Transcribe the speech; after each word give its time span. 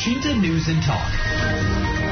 Shinta 0.00 0.34
News 0.40 0.66
and 0.68 0.82
Talk. 0.82 2.09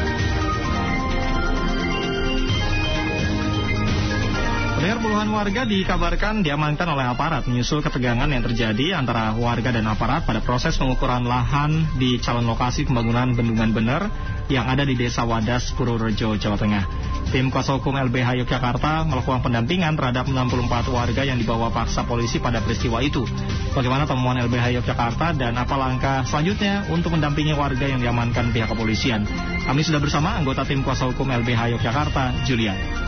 Pendengar 4.89 5.05
puluhan 5.05 5.31
warga 5.37 5.63
dikabarkan 5.69 6.41
diamankan 6.41 6.89
oleh 6.89 7.13
aparat 7.13 7.45
menyusul 7.45 7.85
ketegangan 7.85 8.25
yang 8.25 8.41
terjadi 8.41 8.97
antara 8.97 9.37
warga 9.37 9.69
dan 9.69 9.85
aparat 9.85 10.25
pada 10.25 10.41
proses 10.41 10.81
pengukuran 10.81 11.29
lahan 11.29 11.85
di 12.01 12.17
calon 12.25 12.49
lokasi 12.49 12.89
pembangunan 12.89 13.37
bendungan 13.37 13.77
bener 13.77 14.09
yang 14.49 14.65
ada 14.65 14.89
di 14.89 14.97
Desa 14.97 15.29
Wadas, 15.29 15.77
Purworejo, 15.77 16.41
Jawa 16.41 16.57
Tengah. 16.57 16.89
Tim 17.29 17.53
kuasa 17.53 17.77
hukum 17.77 18.01
LBH 18.01 18.41
Yogyakarta 18.41 19.05
melakukan 19.05 19.45
pendampingan 19.45 19.93
terhadap 19.93 20.25
64 20.25 20.89
warga 20.89 21.21
yang 21.21 21.37
dibawa 21.37 21.69
paksa 21.69 22.09
polisi 22.09 22.41
pada 22.41 22.65
peristiwa 22.65 23.05
itu. 23.05 23.29
Bagaimana 23.77 24.09
temuan 24.09 24.41
LBH 24.41 24.73
Yogyakarta 24.81 25.37
dan 25.37 25.53
apa 25.61 25.77
langkah 25.77 26.25
selanjutnya 26.25 26.89
untuk 26.89 27.13
mendampingi 27.13 27.53
warga 27.53 27.85
yang 27.85 28.01
diamankan 28.01 28.57
pihak 28.57 28.73
kepolisian? 28.73 29.29
Kami 29.69 29.85
sudah 29.85 30.01
bersama 30.01 30.41
anggota 30.41 30.65
tim 30.65 30.81
kuasa 30.81 31.13
hukum 31.13 31.29
LBH 31.29 31.77
Yogyakarta, 31.77 32.49
Julian. 32.49 33.08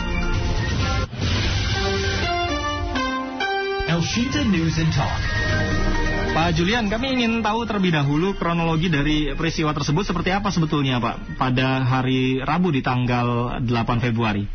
El 4.00 4.08
Shinta 4.08 4.40
News 4.48 4.80
and 4.80 4.88
Talk. 4.96 5.20
Pak 6.32 6.56
Julian, 6.56 6.88
kami 6.88 7.20
ingin 7.20 7.44
tahu 7.44 7.68
terlebih 7.68 7.92
dahulu 7.92 8.32
kronologi 8.32 8.88
dari 8.88 9.28
peristiwa 9.36 9.76
tersebut 9.76 10.08
seperti 10.08 10.32
apa 10.32 10.48
sebetulnya 10.48 10.96
Pak 11.04 11.36
pada 11.36 11.84
hari 11.84 12.40
Rabu 12.40 12.72
di 12.72 12.80
tanggal 12.80 13.60
8 13.60 13.68
Februari. 14.00 14.48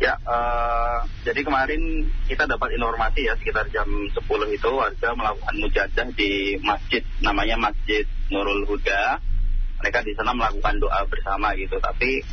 Ya, 0.00 0.16
uh, 0.24 1.04
jadi 1.20 1.44
kemarin 1.44 2.08
kita 2.24 2.48
dapat 2.48 2.80
informasi 2.80 3.28
ya 3.28 3.36
sekitar 3.36 3.68
jam 3.68 3.84
10 3.84 4.16
itu 4.56 4.68
warga 4.72 5.12
melakukan 5.12 5.54
mujadah 5.60 6.08
di 6.16 6.56
masjid 6.64 7.04
namanya 7.20 7.60
Masjid 7.60 8.08
Nurul 8.32 8.64
Huda. 8.64 9.20
Mereka 9.84 10.00
di 10.00 10.16
sana 10.16 10.32
melakukan 10.32 10.80
doa 10.80 11.04
bersama 11.04 11.52
gitu, 11.60 11.76
tapi 11.76 12.24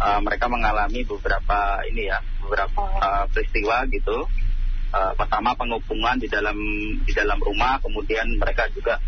uh, 0.00 0.16
mereka 0.24 0.48
mengalami 0.48 1.04
beberapa 1.04 1.84
ini 1.92 2.08
ya 2.08 2.24
beberapa 2.40 2.88
uh, 3.04 3.28
peristiwa 3.28 3.84
gitu 3.92 4.24
uh, 4.92 5.12
pertama 5.18 5.54
pengupungan 5.56 6.18
di 6.18 6.26
dalam 6.30 6.56
di 7.02 7.12
dalam 7.14 7.38
rumah, 7.42 7.78
kemudian 7.82 8.26
mereka 8.38 8.68
juga 8.70 8.98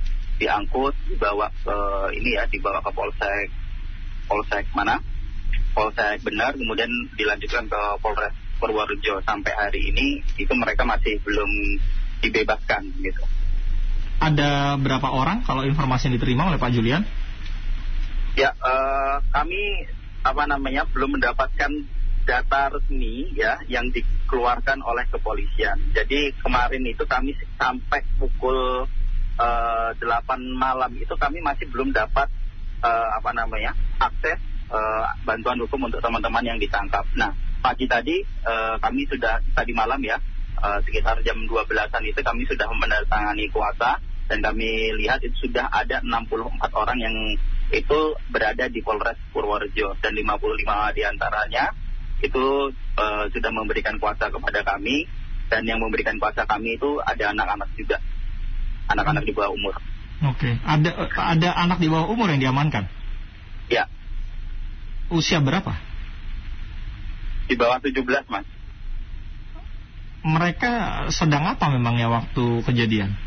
diangkut 0.41 0.97
dibawa 1.07 1.53
ke 1.63 1.77
ini 2.19 2.35
ya 2.35 2.49
dibawa 2.51 2.83
ke 2.83 2.91
polsek 2.91 3.47
polsek 4.27 4.65
mana 4.75 4.99
polsek 5.73 6.21
benar, 6.25 6.53
kemudian 6.57 6.91
dilanjutkan 7.17 7.69
ke 7.69 7.81
polres 8.01 8.35
Purworejo 8.63 9.19
sampai 9.27 9.53
hari 9.59 9.91
ini 9.91 10.23
itu 10.39 10.53
mereka 10.55 10.87
masih 10.87 11.19
belum 11.27 11.51
dibebaskan 12.23 12.95
gitu. 13.03 13.23
Ada 14.23 14.79
berapa 14.79 15.11
orang 15.11 15.43
kalau 15.43 15.67
informasi 15.67 16.07
yang 16.07 16.23
diterima 16.23 16.47
oleh 16.47 16.63
Pak 16.63 16.71
Julian? 16.71 17.03
Ya, 18.39 18.55
uh, 18.55 19.19
kami 19.35 19.91
apa 20.23 20.47
namanya 20.47 20.87
belum 20.87 21.19
mendapatkan 21.19 21.71
data 22.23 22.73
resmi 22.73 23.35
ya 23.35 23.59
yang 23.67 23.91
dikeluarkan 23.91 24.81
oleh 24.83 25.05
kepolisian. 25.11 25.79
Jadi 25.95 26.33
kemarin 26.39 26.85
itu 26.87 27.05
kami 27.05 27.35
sampai 27.59 28.03
pukul 28.17 28.87
uh, 29.39 29.91
8 29.95 30.03
malam 30.55 30.93
itu 30.99 31.15
kami 31.19 31.43
masih 31.43 31.69
belum 31.71 31.91
dapat 31.91 32.31
uh, 32.83 33.09
apa 33.19 33.31
namanya 33.35 33.75
akses 33.99 34.39
uh, 34.71 35.05
bantuan 35.27 35.59
hukum 35.63 35.87
untuk 35.87 36.01
teman-teman 36.03 36.45
yang 36.47 36.59
ditangkap. 36.59 37.05
Nah 37.19 37.35
pagi 37.63 37.87
tadi 37.87 38.23
uh, 38.47 38.79
kami 38.83 39.07
sudah 39.07 39.39
tadi 39.55 39.71
malam 39.75 40.03
ya 40.03 40.19
uh, 40.59 40.79
sekitar 40.83 41.23
jam 41.23 41.39
12-an 41.47 42.03
itu 42.03 42.21
kami 42.23 42.43
sudah 42.47 42.67
menandatangani 42.71 43.47
kuasa 43.55 44.03
dan 44.27 44.39
kami 44.43 44.95
lihat 44.99 45.21
itu 45.23 45.51
sudah 45.51 45.69
ada 45.71 46.01
64 46.03 46.73
orang 46.73 46.99
yang 46.99 47.17
itu 47.73 48.01
berada 48.29 48.69
di 48.69 48.85
Polres 48.85 49.17
Purworejo 49.33 49.97
dan 50.05 50.13
55 50.13 50.97
di 50.97 51.03
antaranya 51.09 51.73
itu 52.23 52.71
uh, 52.97 53.25
sudah 53.35 53.51
memberikan 53.51 53.99
kuasa 53.99 54.31
kepada 54.31 54.63
kami 54.63 55.11
dan 55.51 55.67
yang 55.67 55.83
memberikan 55.83 56.17
kuasa 56.17 56.47
kami 56.47 56.79
itu 56.79 57.03
ada 57.03 57.35
anak-anak 57.35 57.69
juga 57.77 57.99
anak-anak 58.89 59.27
di 59.27 59.33
bawah 59.35 59.53
umur. 59.53 59.75
Oke, 60.23 60.55
okay. 60.55 60.55
ada 60.63 61.11
ada 61.19 61.49
anak 61.67 61.83
di 61.83 61.91
bawah 61.91 62.07
umur 62.07 62.31
yang 62.31 62.39
diamankan? 62.39 62.87
Ya. 63.67 63.91
Usia 65.11 65.43
berapa? 65.43 65.75
Di 67.51 67.59
bawah 67.59 67.83
17, 67.83 68.31
Mas. 68.31 68.47
Mereka 70.23 70.73
sedang 71.11 71.51
apa 71.51 71.67
memangnya 71.75 72.07
waktu 72.07 72.63
kejadian? 72.63 73.19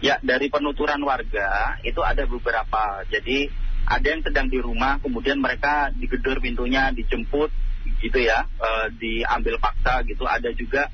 Ya, 0.00 0.16
dari 0.24 0.48
penuturan 0.48 0.98
warga 1.04 1.76
itu 1.84 2.00
ada 2.00 2.24
beberapa. 2.24 3.04
Jadi 3.12 3.52
ada 3.84 4.06
yang 4.08 4.24
sedang 4.24 4.48
di 4.48 4.58
rumah, 4.64 4.96
kemudian 5.04 5.36
mereka 5.36 5.92
digedor 5.92 6.40
pintunya, 6.40 6.88
dijemput, 6.88 7.52
gitu 8.00 8.18
ya 8.20 8.44
e, 8.46 8.70
diambil 8.96 9.60
paksa 9.60 10.00
gitu 10.08 10.24
ada 10.24 10.50
juga 10.56 10.88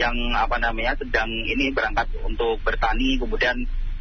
yang 0.00 0.14
apa 0.34 0.56
namanya 0.58 0.96
sedang 0.98 1.28
ini 1.28 1.70
berangkat 1.70 2.10
untuk 2.22 2.58
bertani 2.66 3.20
kemudian 3.20 3.56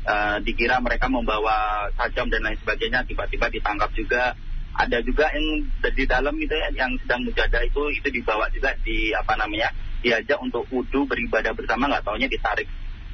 e, 0.05 0.15
dikira 0.45 0.81
mereka 0.81 1.07
membawa 1.11 1.87
sajam 1.97 2.27
dan 2.29 2.41
lain 2.45 2.57
sebagainya 2.61 3.05
tiba-tiba 3.05 3.49
ditangkap 3.53 3.89
juga 3.93 4.33
ada 4.71 4.97
juga 5.03 5.27
yang 5.35 5.47
di 5.83 6.05
dalam 6.07 6.33
gitu 6.39 6.55
ya 6.55 6.67
yang 6.73 6.91
sedang 7.03 7.21
mujadah 7.27 7.61
itu 7.67 7.81
itu 7.91 8.07
dibawa 8.07 8.47
juga 8.55 8.71
di 8.79 9.11
apa 9.11 9.35
namanya 9.35 9.69
diajak 10.01 10.39
untuk 10.39 10.65
wudhu 10.71 11.05
beribadah 11.05 11.51
bersama 11.53 11.91
nggak 11.91 12.07
taunya 12.07 12.31
ditarik 12.31 12.65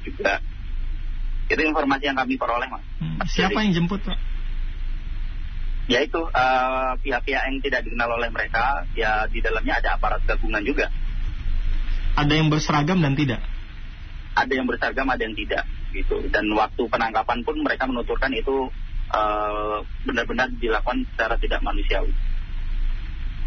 juga 0.06 0.38
itu 1.48 1.62
informasi 1.64 2.04
yang 2.12 2.18
kami 2.20 2.36
peroleh 2.36 2.68
mas. 2.68 2.84
Hmm, 3.00 3.16
siapa 3.24 3.64
yang 3.64 3.72
jemput 3.72 4.04
pak? 4.04 4.20
Ya 5.88 6.04
itu 6.04 6.20
uh, 6.20 6.92
pihak-pihak 7.00 7.42
yang 7.48 7.58
tidak 7.64 7.80
dikenal 7.88 8.20
oleh 8.20 8.28
mereka 8.28 8.84
ya 8.92 9.24
di 9.24 9.40
dalamnya 9.40 9.80
ada 9.80 9.96
aparat 9.96 10.20
gabungan 10.28 10.60
juga. 10.60 10.92
Ada 12.14 12.32
yang 12.36 12.52
berseragam 12.52 13.00
dan 13.00 13.16
tidak? 13.16 13.40
Ada 14.36 14.52
yang 14.52 14.68
berseragam 14.68 15.08
ada 15.08 15.24
yang 15.24 15.34
tidak 15.34 15.64
gitu. 15.96 16.28
Dan 16.28 16.52
waktu 16.52 16.82
penangkapan 16.86 17.40
pun 17.42 17.56
mereka 17.64 17.88
menuturkan 17.88 18.30
itu 18.36 18.68
uh, 19.10 19.80
benar-benar 20.04 20.52
dilakukan 20.60 21.08
secara 21.16 21.40
tidak 21.40 21.64
manusiawi. 21.64 22.12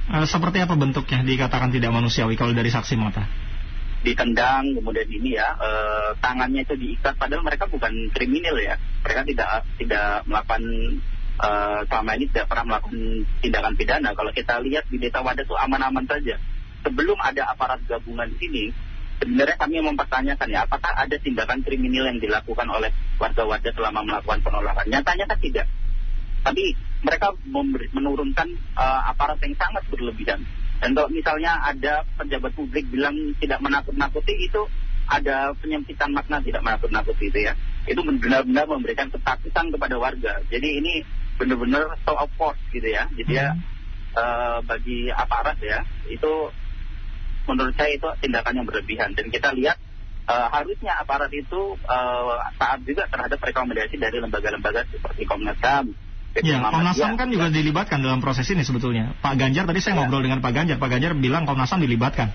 Uh, 0.10 0.26
seperti 0.26 0.66
apa 0.66 0.74
bentuknya 0.74 1.22
dikatakan 1.22 1.70
tidak 1.70 1.94
manusiawi 1.94 2.34
kalau 2.34 2.58
dari 2.58 2.74
saksi 2.74 2.98
mata? 2.98 3.22
Ditendang 4.02 4.74
kemudian 4.74 5.06
ini 5.06 5.38
ya 5.38 5.54
uh, 5.62 6.18
tangannya 6.18 6.66
itu 6.66 6.74
diikat 6.74 7.22
padahal 7.22 7.46
mereka 7.46 7.70
bukan 7.70 8.10
kriminal 8.10 8.58
ya. 8.58 8.82
Mereka 9.06 9.30
tidak 9.30 9.50
tidak 9.78 10.26
melakukan 10.26 10.64
uh, 11.40 11.80
selama 11.88 12.12
ini 12.20 12.26
tidak 12.34 12.52
pernah 12.52 12.66
melakukan 12.76 13.00
tindakan 13.40 13.74
pidana. 13.78 14.10
Kalau 14.12 14.32
kita 14.36 14.60
lihat 14.60 14.90
di 14.92 14.98
Desa 15.00 15.24
Wadah 15.24 15.46
itu 15.46 15.56
aman-aman 15.56 16.06
saja. 16.10 16.36
Sebelum 16.82 17.18
ada 17.22 17.54
aparat 17.54 17.80
gabungan 17.86 18.26
di 18.34 18.38
sini, 18.42 18.64
sebenarnya 19.22 19.56
kami 19.56 19.86
mempertanyakan 19.86 20.48
ya, 20.50 20.66
apakah 20.66 20.92
ada 20.98 21.16
tindakan 21.22 21.62
kriminal 21.62 22.10
yang 22.10 22.18
dilakukan 22.18 22.68
oleh 22.68 22.90
warga 23.22 23.44
Wadah 23.46 23.72
selama 23.72 24.02
melakukan 24.02 24.40
penolakan? 24.42 24.86
Nyatanya 24.90 25.26
kan 25.30 25.40
tidak. 25.40 25.68
Tapi 26.42 26.74
mereka 27.06 27.38
menurunkan 27.94 28.48
uh, 28.74 29.02
aparat 29.14 29.38
yang 29.46 29.54
sangat 29.58 29.86
berlebihan. 29.94 30.42
Dan 30.82 30.98
kalau 30.98 31.14
misalnya 31.14 31.62
ada 31.62 32.02
pejabat 32.18 32.58
publik 32.58 32.90
bilang 32.90 33.14
tidak 33.38 33.62
menakut-nakuti 33.62 34.34
itu 34.34 34.66
ada 35.06 35.54
penyempitan 35.62 36.10
makna 36.16 36.42
tidak 36.42 36.66
menakut-nakuti 36.66 37.30
itu 37.30 37.40
ya. 37.46 37.54
Itu 37.86 38.02
benar-benar 38.02 38.66
memberikan 38.66 39.14
ketakutan 39.14 39.70
kepada 39.70 39.96
warga. 40.02 40.42
Jadi 40.50 40.82
ini 40.82 40.94
benar-benar 41.42 41.98
show 42.06 42.14
of 42.14 42.30
force 42.38 42.62
gitu 42.70 42.86
ya. 42.86 43.10
Jadi 43.18 43.34
ya 43.34 43.58
uh, 44.16 44.60
bagi 44.64 45.10
aparat 45.12 45.58
ya 45.62 45.84
itu 46.08 46.52
menurut 47.48 47.74
saya 47.74 47.98
itu 47.98 48.08
tindakan 48.22 48.62
yang 48.62 48.68
berlebihan 48.68 49.10
dan 49.18 49.28
kita 49.34 49.50
lihat 49.58 49.78
uh, 50.30 50.48
harusnya 50.54 50.94
aparat 51.02 51.32
itu 51.34 51.76
uh, 51.90 52.38
taat 52.60 52.86
juga 52.86 53.10
terhadap 53.10 53.40
rekomendasi 53.42 53.98
dari 53.98 54.22
lembaga-lembaga 54.22 54.86
seperti 54.92 55.26
Komnas 55.26 55.58
HAM. 55.60 55.94
Ya, 56.32 56.64
Komnas 56.64 56.96
HAM 56.96 57.20
kan 57.20 57.28
juga 57.28 57.52
dilibatkan 57.52 58.00
dalam 58.00 58.24
proses 58.24 58.48
ini 58.54 58.64
sebetulnya. 58.64 59.18
Pak 59.20 59.36
Ganjar 59.36 59.68
tadi 59.68 59.84
saya 59.84 59.98
ya. 59.98 60.06
ngobrol 60.06 60.24
dengan 60.24 60.40
Pak 60.40 60.54
Ganjar, 60.54 60.78
Pak 60.80 60.90
Ganjar 60.92 61.12
bilang 61.18 61.44
Komnas 61.44 61.72
HAM 61.72 61.84
dilibatkan. 61.84 62.32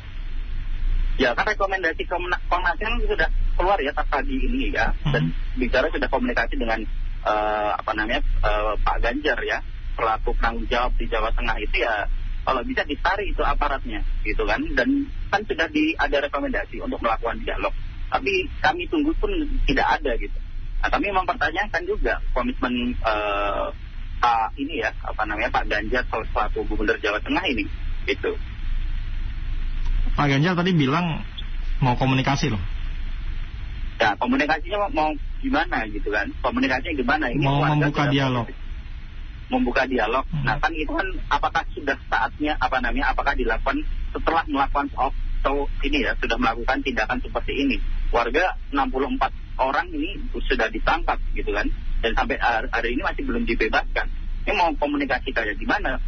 Ya, 1.17 1.33
kan 1.33 1.49
rekomendasi 1.49 2.05
Komnas 2.05 2.77
HAM 2.77 3.01
sudah 3.09 3.31
keluar 3.57 3.81
ya 3.81 3.95
pagi 3.97 4.37
ini 4.37 4.75
ya, 4.75 4.93
hmm. 4.93 5.13
dan 5.17 5.23
bicara 5.57 5.89
sudah 5.89 6.13
komunikasi 6.13 6.61
dengan 6.61 6.85
uh, 7.27 7.71
apa 7.75 7.93
namanya 7.99 8.23
uh, 8.47 8.79
Pak 8.81 9.03
Ganjar 9.03 9.39
ya 9.43 9.59
pelaku 9.99 10.31
penanggung 10.39 10.69
jawab 10.71 10.93
di 10.95 11.11
Jawa 11.11 11.35
Tengah 11.35 11.57
itu 11.59 11.83
ya 11.83 12.07
kalau 12.47 12.63
bisa 12.63 12.87
ditarik 12.87 13.27
itu 13.27 13.43
aparatnya 13.43 14.01
gitu 14.23 14.47
kan. 14.47 14.63
Dan 14.79 15.11
kan 15.35 15.43
sudah 15.43 15.67
di 15.75 15.99
ada 15.99 16.23
rekomendasi 16.23 16.79
untuk 16.79 17.03
melakukan 17.03 17.43
dialog. 17.43 17.75
Tapi 18.07 18.47
kami 18.63 18.87
tunggu 18.87 19.11
pun 19.19 19.35
tidak 19.67 19.99
ada 19.99 20.15
gitu. 20.15 20.39
Nah 20.79 20.89
kami 20.93 21.11
mempertanyakan 21.11 21.83
juga 21.83 22.23
komitmen 22.31 22.95
uh, 23.03 23.75
Pak 24.17 24.57
ini 24.57 24.81
ya 24.81 24.95
apa 25.05 25.27
namanya 25.29 25.51
Pak 25.53 25.67
Ganjar 25.69 26.07
selaku 26.09 26.65
Gubernur 26.71 26.97
Jawa 27.03 27.21
Tengah 27.21 27.45
ini 27.51 27.67
itu 28.07 28.33
Pak 30.15 30.27
Ganjar 30.31 30.57
tadi 30.57 30.73
bilang 30.73 31.21
mau 31.85 31.99
komunikasi 31.99 32.49
loh 32.49 32.63
Ya, 33.97 34.13
komunikasinya 34.21 34.93
mau 34.93 35.09
gimana 35.41 35.89
gitu 35.89 36.09
kan? 36.13 36.29
Komunikasinya 36.45 36.95
gimana? 37.01 37.25
Ini 37.33 37.45
Mau 37.45 37.65
membuka 37.65 38.13
dialog. 38.13 38.47
membuka 39.47 39.87
dialog. 39.87 40.27
Hmm. 40.27 40.43
Nah 40.43 40.59
kan 40.59 40.75
itu 40.75 40.91
kan 40.91 41.07
apakah 41.31 41.63
sudah 41.71 41.95
saatnya 42.11 42.59
apa 42.59 42.83
namanya? 42.83 43.15
Apakah 43.15 43.39
dilakukan 43.39 43.79
setelah 44.11 44.43
melakukan 44.51 44.91
atau 44.91 45.71
ini 45.87 46.03
ya 46.03 46.19
sudah 46.19 46.35
melakukan 46.35 46.83
tindakan 46.83 47.23
seperti 47.23 47.55
ini? 47.55 47.77
Warga 48.11 48.59
64 48.75 49.63
orang 49.63 49.87
ini 49.95 50.19
sudah 50.35 50.67
ditangkap 50.67 51.23
gitu 51.39 51.55
kan? 51.55 51.71
Dan 52.03 52.13
sampai 52.19 52.37
hari 52.43 52.69
hari 52.75 52.89
ini 52.99 53.03
masih 53.07 53.23
belum 53.23 53.47
dibebaskan. 53.47 54.07
Ini 54.47 54.53
mau 54.55 54.71
komunikasi 54.75 55.31
kayak 55.31 55.57
gimana? 55.63 56.03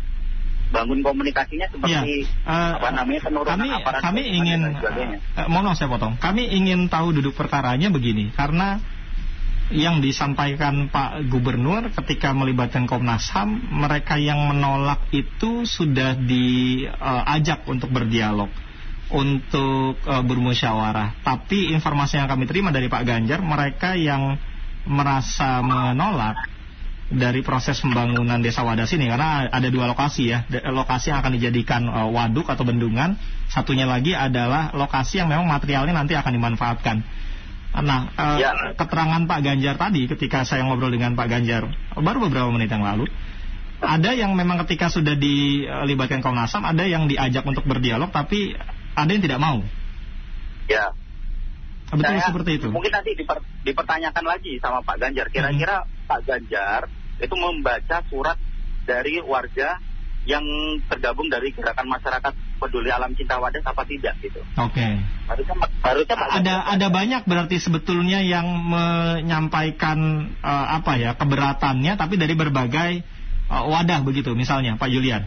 Bangun 0.69 1.01
komunikasinya 1.01 1.67
seperti 1.73 2.29
Eh, 2.29 2.73
apa 2.77 2.93
namanya 2.93 3.21
penurunan 3.25 3.57
kami 3.57 3.69
aparat 3.73 4.01
kami 4.05 4.23
ingin 4.25 4.61
eh, 4.77 5.49
mohon 5.49 5.73
saya 5.73 5.89
potong. 5.89 6.21
Kami 6.21 6.45
ingin 6.45 6.93
tahu 6.93 7.17
duduk 7.17 7.33
perkaranya 7.37 7.89
begini 7.89 8.33
karena 8.37 8.81
yang 9.69 10.01
disampaikan 10.01 10.89
Pak 10.89 11.29
Gubernur 11.29 11.93
ketika 11.93 12.33
melibatkan 12.33 12.89
Komnas 12.89 13.29
HAM 13.29 13.69
mereka 13.69 14.17
yang 14.17 14.49
menolak 14.49 15.05
itu 15.13 15.69
sudah 15.69 16.17
diajak 16.17 17.69
untuk 17.69 17.93
berdialog 17.93 18.49
untuk 19.09 19.97
eh, 20.05 20.25
bermusyawarah. 20.25 21.21
Tapi 21.25 21.73
informasi 21.73 22.21
yang 22.21 22.29
kami 22.29 22.45
terima 22.45 22.73
dari 22.73 22.89
Pak 22.89 23.05
Ganjar 23.05 23.41
mereka 23.41 23.97
yang 23.97 24.37
merasa 24.89 25.61
menolak 25.61 26.58
dari 27.09 27.41
proses 27.41 27.81
pembangunan 27.81 28.37
desa 28.39 28.61
Wadas 28.61 28.93
ini 28.93 29.09
karena 29.09 29.49
ada 29.49 29.69
dua 29.73 29.89
lokasi 29.89 30.29
ya 30.29 30.45
De- 30.45 30.61
lokasi 30.61 31.09
yang 31.09 31.25
akan 31.25 31.33
dijadikan 31.41 31.89
eh, 31.89 32.09
waduk 32.13 32.45
atau 32.45 32.69
bendungan 32.69 33.17
satunya 33.49 33.89
lagi 33.89 34.13
adalah 34.13 34.77
lokasi 34.77 35.25
yang 35.25 35.33
memang 35.33 35.49
materialnya 35.49 35.97
nanti 35.97 36.13
akan 36.13 36.33
dimanfaatkan 36.37 36.97
nah 37.81 38.13
eh, 38.13 38.45
Ya. 38.45 38.53
keterangan 38.77 39.25
Pak 39.25 39.41
Ganjar 39.41 39.81
tadi 39.81 40.05
ketika 40.05 40.45
saya 40.45 40.69
ngobrol 40.69 40.93
dengan 40.93 41.17
Pak 41.17 41.29
Ganjar 41.33 41.73
baru 41.97 42.29
beberapa 42.29 42.53
menit 42.53 42.69
yang 42.69 42.85
lalu 42.85 43.09
ada 43.81 44.11
yang 44.13 44.35
memang 44.35 44.61
ketika 44.67 44.91
sudah 44.91 45.15
dilibatkan 45.15 46.21
Komnas 46.21 46.53
HAM 46.53 46.67
ada 46.67 46.85
yang 46.85 47.09
diajak 47.09 47.47
untuk 47.47 47.65
berdialog 47.65 48.13
tapi 48.13 48.53
ada 48.93 49.09
yang 49.09 49.23
tidak 49.25 49.41
mau 49.41 49.65
Ya. 50.69 50.93
betul 51.89 52.21
Saya- 52.21 52.29
seperti 52.29 52.61
itu 52.61 52.69
Mungkin 52.69 52.93
nanti 52.93 53.17
diper- 53.17 53.41
dipertanyakan 53.65 54.25
lagi 54.29 54.61
sama 54.61 54.85
Pak 54.85 55.01
Ganjar. 55.01 55.33
Kira-kira 55.33 55.89
Hmm. 55.89 56.05
Pak 56.05 56.21
Ganjar 56.29 56.83
itu 57.19 57.35
membaca 57.35 57.99
surat 58.07 58.39
dari 58.87 59.21
warga 59.21 59.79
yang 60.29 60.45
tergabung 60.93 61.33
dari 61.33 61.55
gerakan 61.57 61.89
masyarakat 61.89 62.33
peduli 62.61 62.93
alam 62.93 63.17
cinta 63.17 63.41
wadas 63.41 63.65
apa 63.65 63.83
tidak 63.89 64.13
gitu. 64.21 64.41
oke 64.61 64.87
Harusnya 65.29 65.55
harusnya 65.81 66.17
ada 66.17 66.55
ada 66.69 66.87
banyak 66.93 67.23
berarti 67.25 67.57
sebetulnya 67.61 68.21
yang 68.21 68.45
menyampaikan 68.45 70.29
eh, 70.43 70.67
apa 70.77 71.01
ya 71.01 71.17
keberatannya 71.17 71.97
tapi 71.97 72.21
dari 72.21 72.35
berbagai 72.37 72.91
eh, 73.49 73.65
wadah 73.73 74.05
begitu 74.05 74.37
misalnya 74.37 74.77
Pak 74.77 74.91
Julian. 74.93 75.25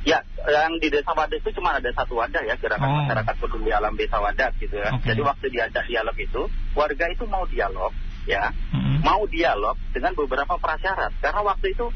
Ya, 0.00 0.24
yang 0.48 0.80
di 0.80 0.88
Desa 0.88 1.12
Wadas 1.12 1.44
itu 1.44 1.52
cuma 1.60 1.76
ada 1.76 1.92
satu 1.92 2.16
wadah 2.16 2.40
ya, 2.40 2.56
gerakan 2.56 2.88
Oh. 2.88 2.96
masyarakat 3.04 3.34
peduli 3.36 3.68
alam 3.68 3.92
Desa 4.00 4.16
Wadas 4.16 4.56
gitu 4.56 4.72
ya. 4.72 4.96
Oke. 4.96 5.12
Jadi 5.12 5.20
waktu 5.20 5.46
diajak 5.52 5.84
dialog 5.84 6.16
itu, 6.16 6.48
warga 6.72 7.04
itu 7.12 7.28
mau 7.28 7.44
dialog 7.44 7.92
ya, 8.28 8.52
Mm-mm. 8.72 9.00
mau 9.04 9.24
dialog 9.28 9.76
dengan 9.94 10.12
beberapa 10.16 10.56
prasyarat 10.60 11.16
karena 11.20 11.40
waktu 11.44 11.72
itu 11.72 11.86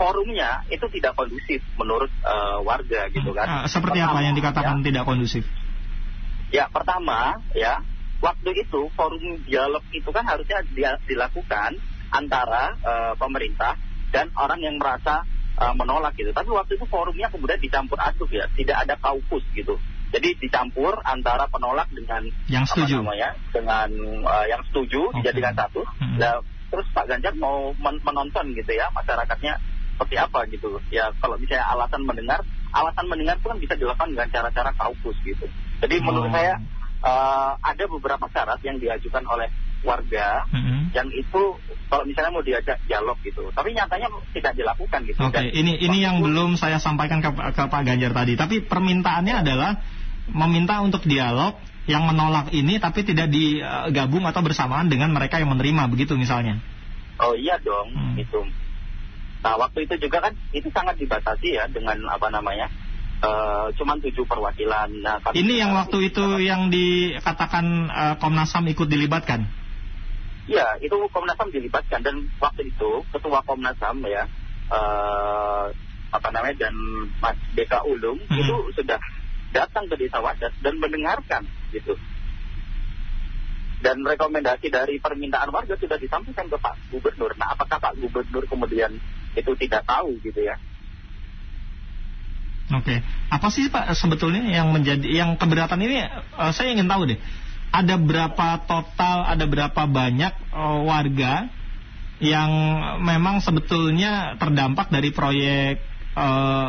forumnya 0.00 0.64
itu 0.72 0.88
tidak 0.96 1.12
kondusif 1.12 1.60
menurut 1.76 2.08
eh, 2.08 2.58
warga 2.64 3.12
gitu 3.12 3.36
kan. 3.36 3.46
Ah, 3.46 3.66
seperti 3.68 4.00
apa 4.00 4.16
Pertama, 4.16 4.24
yang 4.24 4.36
dikatakan 4.36 4.76
tidak 4.80 5.04
kondusif? 5.04 5.44
Ya, 6.48 6.64
ya 6.64 6.64
pertama 6.72 7.36
ya 7.52 7.84
waktu 8.24 8.50
itu 8.56 8.88
forum 8.96 9.44
dialog 9.44 9.84
itu 9.92 10.08
kan 10.08 10.24
harusnya 10.24 10.64
dia 10.72 10.96
dilakukan 11.04 11.76
antara 12.12 12.72
eh, 12.80 13.12
pemerintah 13.20 13.76
dan 14.08 14.32
orang 14.40 14.60
yang 14.64 14.80
merasa 14.80 15.20
eh, 15.60 15.74
menolak 15.76 16.16
gitu. 16.16 16.32
Tapi 16.32 16.48
waktu 16.48 16.80
itu 16.80 16.84
forumnya 16.88 17.28
kemudian 17.28 17.60
dicampur 17.60 18.00
aduk 18.00 18.32
ya, 18.32 18.48
tidak 18.56 18.88
ada 18.88 18.94
kaukus 18.96 19.44
gitu. 19.52 19.76
Jadi 20.10 20.28
dicampur 20.42 20.98
antara 21.06 21.46
penolak 21.46 21.86
dengan 21.90 22.26
Yang 22.50 22.74
setuju. 22.74 22.98
apa 22.98 23.02
namanya 23.06 23.30
dengan 23.54 23.88
eh, 24.26 24.46
yang 24.50 24.62
setuju 24.66 25.00
Oke. 25.10 25.22
dijadikan 25.22 25.54
satu. 25.54 25.86
Hmm. 26.02 26.18
Nah, 26.18 26.42
terus 26.70 26.86
Pak 26.90 27.06
Ganjar 27.06 27.34
mau 27.38 27.74
men- 27.78 28.02
menonton 28.02 28.50
gitu 28.54 28.72
ya 28.74 28.90
masyarakatnya 28.94 29.58
seperti 29.94 30.16
apa 30.18 30.46
gitu. 30.50 30.82
Ya 30.90 31.14
kalau 31.22 31.38
misalnya 31.38 31.66
alasan 31.70 32.02
mendengar, 32.02 32.42
alasan 32.74 33.06
mendengar 33.06 33.38
itu 33.38 33.46
kan 33.46 33.58
bisa 33.62 33.74
dilakukan 33.78 34.10
dengan 34.14 34.28
cara-cara 34.34 34.70
kaukus 34.74 35.16
gitu. 35.22 35.46
Jadi 35.80 35.96
menurut 36.02 36.30
Oh. 36.30 36.34
saya 36.34 36.58
eh, 37.00 37.52
ada 37.56 37.84
beberapa 37.88 38.26
syarat 38.28 38.60
yang 38.60 38.76
diajukan 38.76 39.24
oleh 39.24 39.48
warga 39.80 40.44
Mm-mm. 40.52 40.92
yang 40.92 41.08
itu 41.08 41.42
kalau 41.88 42.04
misalnya 42.06 42.30
mau 42.30 42.44
diajak 42.44 42.78
dialog 42.84 43.16
gitu. 43.24 43.48
Tapi 43.50 43.72
nyatanya 43.72 44.06
tidak 44.36 44.52
dilakukan 44.54 45.00
gitu. 45.08 45.18
Oke, 45.24 45.34
Dan 45.40 45.48
ini 45.50 45.74
ini 45.80 46.04
yang 46.04 46.20
belum 46.20 46.54
saya 46.60 46.76
sampaikan 46.78 47.18
ke, 47.24 47.32
ke 47.32 47.62
Pak 47.66 47.82
Ganjar 47.82 48.12
tadi. 48.12 48.36
Tapi 48.36 48.62
permintaannya 48.68 49.42
adalah 49.42 49.80
meminta 50.32 50.80
untuk 50.80 51.04
dialog 51.06 51.58
yang 51.88 52.06
menolak 52.06 52.54
ini 52.54 52.78
tapi 52.78 53.02
tidak 53.02 53.32
digabung 53.32 54.22
atau 54.28 54.40
bersamaan 54.44 54.86
dengan 54.86 55.10
mereka 55.10 55.42
yang 55.42 55.50
menerima 55.50 55.90
begitu 55.90 56.14
misalnya. 56.14 56.60
Oh 57.20 57.36
iya 57.36 57.60
dong, 57.60 57.92
Hmm. 57.92 58.16
itu. 58.16 58.40
Nah 59.44 59.56
waktu 59.56 59.88
itu 59.88 60.08
juga 60.08 60.20
kan 60.24 60.32
itu 60.52 60.68
sangat 60.72 60.96
dibatasi 61.00 61.56
ya 61.56 61.64
dengan 61.68 61.96
apa 62.08 62.28
namanya, 62.32 62.68
eh 63.20 63.66
cuman 63.76 64.00
tujuh 64.00 64.24
perwakilan. 64.24 64.88
Nah, 65.04 65.20
Ini 65.32 65.54
yang 65.60 65.72
waktu 65.76 66.12
itu 66.12 66.24
yang 66.40 66.68
dikatakan 66.72 67.66
eh, 67.90 68.14
Komnas 68.20 68.52
HAM 68.56 68.68
ikut 68.72 68.88
dilibatkan. 68.88 69.44
Iya, 70.48 70.66
itu 70.80 70.96
Komnas 71.12 71.36
HAM 71.36 71.52
dilibatkan 71.52 72.00
dan 72.00 72.16
waktu 72.40 72.72
itu 72.72 73.04
ketua 73.12 73.40
Komnas 73.44 73.76
HAM 73.80 74.00
ya, 74.08 74.24
eh 74.72 75.64
apa 76.10 76.28
namanya 76.34 76.66
dan 76.66 76.74
Mas 77.22 77.38
BK 77.54 77.86
Ulum 77.86 78.18
Hmm. 78.18 78.38
itu 78.38 78.54
sudah 78.74 78.98
datang 79.50 79.86
ke 79.90 79.94
Desa 79.98 80.22
Wadas 80.22 80.54
dan 80.62 80.74
mendengarkan 80.78 81.42
gitu. 81.74 81.94
Dan 83.80 84.04
rekomendasi 84.04 84.68
dari 84.68 85.00
permintaan 85.00 85.48
warga 85.48 85.72
sudah 85.72 85.96
disampaikan 85.96 86.52
ke 86.52 86.56
Pak 86.60 86.92
Gubernur. 86.92 87.32
Nah, 87.40 87.56
apakah 87.56 87.80
Pak 87.80 87.96
Gubernur 87.96 88.44
kemudian 88.44 88.92
itu 89.32 89.52
tidak 89.56 89.88
tahu 89.88 90.20
gitu 90.20 90.44
ya? 90.44 90.60
Oke, 92.70 93.02
apa 93.32 93.48
sih 93.50 93.66
Pak 93.66 93.98
sebetulnya 93.98 94.46
yang 94.46 94.70
menjadi 94.70 95.02
yang 95.10 95.34
keberatan 95.34 95.80
ini? 95.82 96.06
eh, 96.06 96.52
saya 96.54 96.70
ingin 96.70 96.86
tahu 96.86 97.08
deh. 97.10 97.18
Ada 97.70 97.98
berapa 97.98 98.48
total, 98.66 99.26
ada 99.26 99.44
berapa 99.48 99.82
banyak 99.90 100.32
eh, 100.54 100.78
warga 100.86 101.50
yang 102.20 102.50
memang 103.00 103.40
sebetulnya 103.40 104.36
terdampak 104.36 104.92
dari 104.92 105.10
proyek 105.10 105.80
eh, 106.14 106.68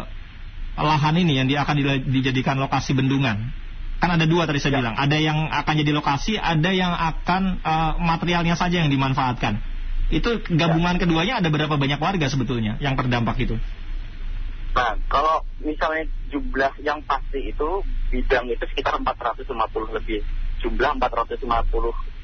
lahan 0.83 1.15
ini 1.17 1.37
yang 1.37 1.47
akan 1.47 1.75
dijadikan 2.09 2.57
lokasi 2.57 2.97
bendungan? 2.97 3.53
Kan 4.01 4.09
ada 4.17 4.25
dua 4.25 4.49
tadi 4.49 4.57
saya 4.57 4.77
Ya. 4.77 4.79
bilang. 4.81 4.95
Ada 4.97 5.17
yang 5.21 5.37
akan 5.53 5.73
jadi 5.77 5.91
lokasi, 5.93 6.33
ada 6.41 6.73
yang 6.73 6.89
akan 6.89 7.61
eh, 7.61 7.91
materialnya 8.01 8.57
saja 8.57 8.81
yang 8.81 8.89
dimanfaatkan. 8.89 9.61
Itu 10.11 10.43
gabungan 10.43 10.99
keduanya 10.99 11.39
ada 11.39 11.47
berapa 11.47 11.79
banyak 11.79 12.01
warga 12.01 12.27
sebetulnya 12.27 12.75
yang 12.83 12.99
terdampak 12.99 13.39
itu? 13.39 13.55
Nah, 14.71 14.95
kalau 15.11 15.43
misalnya 15.59 16.07
jumlah 16.31 16.71
yang 16.83 16.99
pasti 17.03 17.51
itu 17.51 17.83
bidang 18.11 18.47
itu 18.51 18.63
sekitar 18.71 18.99
450 18.99 19.47
lebih. 19.95 20.19
Jumlah 20.63 20.97
450 20.99 21.47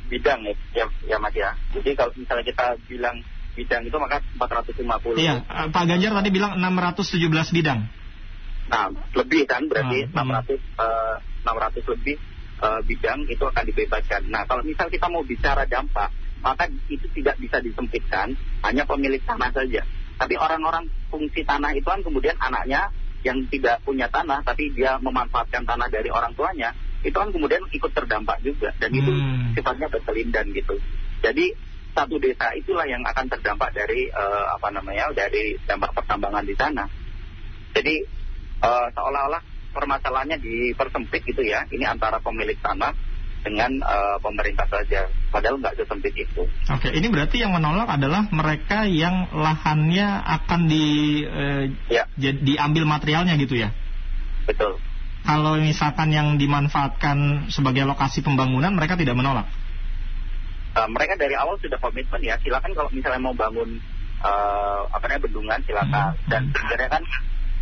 bidang 0.07 0.39
ya, 0.43 0.53
ya, 0.75 0.85
ya 1.07 1.17
Mas 1.19 1.35
ya. 1.35 1.51
Jadi 1.75 1.95
kalau 1.95 2.11
misalnya 2.15 2.43
kita 2.47 2.65
bilang 2.87 3.15
bidang 3.55 3.81
itu 3.83 3.97
maka 3.99 4.23
450. 4.35 5.19
Iya, 5.19 5.43
eh, 5.43 5.67
Pak 5.71 5.83
Ganjar 5.87 6.11
tadi 6.15 6.29
bilang 6.31 6.55
617 6.59 7.51
bidang. 7.55 7.79
Nah, 8.67 8.91
lebih 9.15 9.47
kan 9.47 9.63
berarti 9.67 10.07
Ah, 10.11 10.43
600 10.43 10.59
eh, 10.59 11.15
600 11.47 11.91
lebih 11.95 12.15
eh, 12.57 12.81
bidang 12.83 13.19
itu 13.31 13.43
akan 13.43 13.63
dibebaskan. 13.63 14.21
Nah, 14.27 14.43
kalau 14.43 14.63
misal 14.67 14.91
kita 14.91 15.07
mau 15.07 15.23
bicara 15.23 15.63
dampak, 15.69 16.11
maka 16.43 16.67
itu 16.91 17.05
tidak 17.15 17.35
bisa 17.39 17.57
disempitkan 17.63 18.35
hanya 18.67 18.83
pemilik 18.83 19.21
tanah 19.23 19.49
saja. 19.55 19.81
Tapi 20.17 20.33
orang-orang 20.35 20.89
fungsi 21.13 21.45
tanah 21.45 21.71
itu 21.77 21.85
kan 21.85 22.01
kemudian 22.01 22.35
anaknya 22.41 22.89
yang 23.25 23.37
tidak 23.49 23.81
punya 23.81 24.07
tanah 24.09 24.41
tapi 24.45 24.71
dia 24.73 24.97
memanfaatkan 25.01 25.65
tanah 25.65 25.87
dari 25.89 26.09
orang 26.09 26.33
tuanya, 26.37 26.73
itu 27.01 27.13
kan 27.13 27.29
kemudian 27.33 27.61
ikut 27.73 27.91
terdampak 27.93 28.37
juga 28.45 28.73
dan 28.77 28.91
itu 28.93 29.09
Hmm. 29.09 29.53
sifatnya 29.57 29.87
berkelindan 29.89 30.45
gitu. 30.53 30.75
Jadi 31.21 31.49
satu 31.97 32.21
desa 32.21 32.53
itulah 32.53 32.85
yang 32.85 33.01
akan 33.01 33.25
terdampak 33.25 33.73
dari 33.73 34.05
eh, 34.05 34.45
apa 34.53 34.69
namanya 34.69 35.09
dari 35.17 35.57
dampak 35.65 35.93
pertambangan 35.97 36.45
di 36.45 36.53
sana. 36.53 36.85
Jadi 37.73 38.16
eh, 38.63 38.87
seolah-olah 38.93 39.41
permasalahannya 39.73 40.37
dipersempit 40.41 41.21
gitu 41.25 41.41
ya. 41.45 41.65
Ini 41.69 41.85
antara 41.89 42.17
pemilik 42.17 42.57
tanah 42.59 42.93
dengan 43.45 43.71
eh, 43.79 44.17
pemerintah 44.19 44.65
saja. 44.67 45.07
Padahal 45.31 45.61
nggak 45.61 45.77
sesempit 45.77 46.13
itu. 46.15 46.43
Oke, 46.67 46.89
ini 46.91 47.07
berarti 47.07 47.39
yang 47.43 47.53
menolak 47.53 47.87
adalah 47.87 48.25
mereka 48.31 48.83
yang 48.89 49.29
lahannya 49.31 50.07
akan 50.41 50.61
di 50.67 50.85
eh, 51.23 51.63
Ya, 51.87 52.03
diambil 52.17 52.83
materialnya 52.89 53.37
gitu 53.37 53.55
ya. 53.55 53.69
betul. 54.49 54.81
Kalau 55.21 55.59
misalkan 55.59 56.09
yang 56.15 56.39
dimanfaatkan 56.39 57.49
sebagai 57.51 57.83
lokasi 57.83 58.23
pembangunan 58.23 58.71
mereka 58.71 58.95
tidak 58.95 59.13
menolak. 59.19 59.43
uh, 60.77 60.87
mereka 60.87 61.17
dari 61.17 61.35
awal 61.35 61.57
sudah 61.59 61.75
komitmen 61.81 62.21
ya 62.23 62.37
silakan 62.39 62.71
kalau 62.71 62.87
misalnya 62.93 63.19
mau 63.19 63.33
bangun 63.33 63.81
uh, 64.21 64.81
apa 64.87 65.03
namanya 65.09 65.25
bendungan 65.27 65.59
silakan 65.65 66.13
Hmm. 66.15 66.29
dan 66.31 66.41
sebenarnya 66.53 66.89
kan 66.89 67.03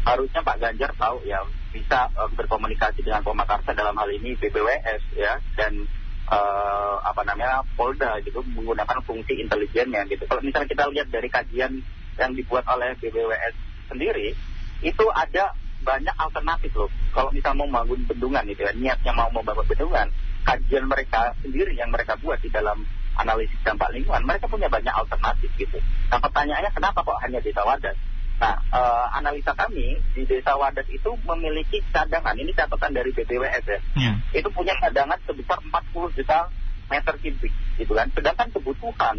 harusnya 0.06 0.42
Pak 0.46 0.58
Ganjar 0.62 0.92
tahu 0.94 1.26
ya 1.26 1.42
bisa 1.74 2.08
uh, 2.14 2.30
berkomunikasi 2.38 3.02
dengan 3.02 3.26
Pemakarsa 3.26 3.74
dalam 3.74 3.98
hal 3.98 4.10
ini 4.14 4.38
BBWS 4.38 5.02
ya 5.18 5.42
dan 5.58 5.90
uh, 6.30 7.02
apa 7.02 7.26
namanya 7.26 7.66
Polda 7.74 8.22
gitu 8.22 8.46
menggunakan 8.54 9.02
fungsi 9.02 9.42
intelijennya 9.42 10.06
gitu. 10.08 10.24
Kalau 10.30 10.46
misalnya 10.46 10.70
kita 10.70 10.86
lihat 10.94 11.08
dari 11.10 11.28
kajian 11.28 11.82
yang 12.16 12.32
dibuat 12.38 12.64
oleh 12.70 12.94
BBWS 13.02 13.56
sendiri 13.90 14.38
itu 14.86 15.06
ada 15.12 15.58
banyak 15.82 16.16
alternatif 16.18 16.72
loh. 16.78 16.90
Kalau 17.12 17.30
misalnya 17.34 17.66
mau 17.66 17.84
bangun 17.84 18.02
bendungan 18.10 18.44
gitu 18.50 18.62
ya, 18.66 18.74
niatnya 18.74 19.12
mau 19.14 19.30
membangun 19.30 19.66
bendungan, 19.70 20.08
kajian 20.46 20.86
mereka 20.90 21.34
sendiri 21.42 21.74
yang 21.78 21.94
mereka 21.94 22.18
buat 22.22 22.42
di 22.42 22.50
dalam 22.50 22.82
analisis 23.16 23.58
dampak 23.62 23.94
lingkungan, 23.94 24.26
mereka 24.26 24.50
punya 24.50 24.68
banyak 24.68 24.92
alternatif 24.92 25.50
gitu. 25.56 25.78
Nah 26.10 26.20
pertanyaannya 26.20 26.72
kenapa 26.74 27.06
kok 27.06 27.20
hanya 27.22 27.40
desa 27.40 27.62
Wadas? 27.64 27.96
Nah, 28.36 28.52
eh, 28.52 29.06
analisa 29.16 29.56
kami 29.56 29.96
di 30.12 30.28
desa 30.28 30.60
Wadas 30.60 30.84
itu 30.92 31.08
memiliki 31.24 31.80
cadangan, 31.96 32.36
ini 32.36 32.52
catatan 32.52 32.92
dari 32.92 33.16
BPWS 33.16 33.64
ya, 33.64 33.80
Ya. 33.96 34.12
itu 34.36 34.50
punya 34.52 34.76
cadangan 34.76 35.16
sebesar 35.24 35.56
40 35.64 36.12
juta 36.12 36.44
meter 36.92 37.16
kubik 37.16 37.54
gitu 37.80 37.94
kan. 37.96 38.08
Sedangkan 38.12 38.52
kebutuhan 38.52 39.16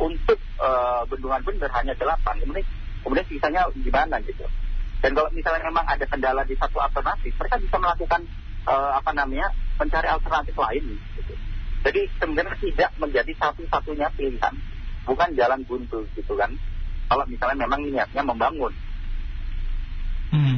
untuk 0.00 0.38
eh, 0.40 1.02
bendungan 1.12 1.44
bener 1.44 1.70
hanya 1.76 1.92
8. 1.92 2.40
Kemudian 2.40 2.66
kemudian 3.04 3.26
sisanya 3.28 3.68
gimana 3.76 4.16
gitu. 4.24 4.48
Dan 5.04 5.12
kalau 5.12 5.28
misalnya 5.36 5.68
memang 5.68 5.84
ada 5.84 6.04
kendala 6.08 6.40
di 6.48 6.56
satu 6.56 6.80
alternatif, 6.80 7.36
mereka 7.36 7.60
bisa 7.60 7.76
melakukan 7.76 8.20
eh, 8.64 8.92
apa 8.96 9.10
namanya 9.12 9.52
mencari 9.76 10.08
alternatif 10.08 10.56
lain. 10.56 10.84
Gitu. 11.20 11.32
Jadi 11.84 12.00
sebenarnya 12.16 12.56
tidak 12.56 12.90
menjadi 12.96 13.32
satu-satunya 13.36 14.08
pilihan, 14.16 14.54
bukan 15.04 15.28
jalan 15.36 15.60
buntu 15.68 16.08
gitu 16.16 16.32
kan. 16.32 16.48
Kalau 17.08 17.24
misalnya 17.28 17.56
memang 17.68 17.80
niatnya 17.84 18.22
membangun. 18.24 18.72
Hmm. 20.32 20.56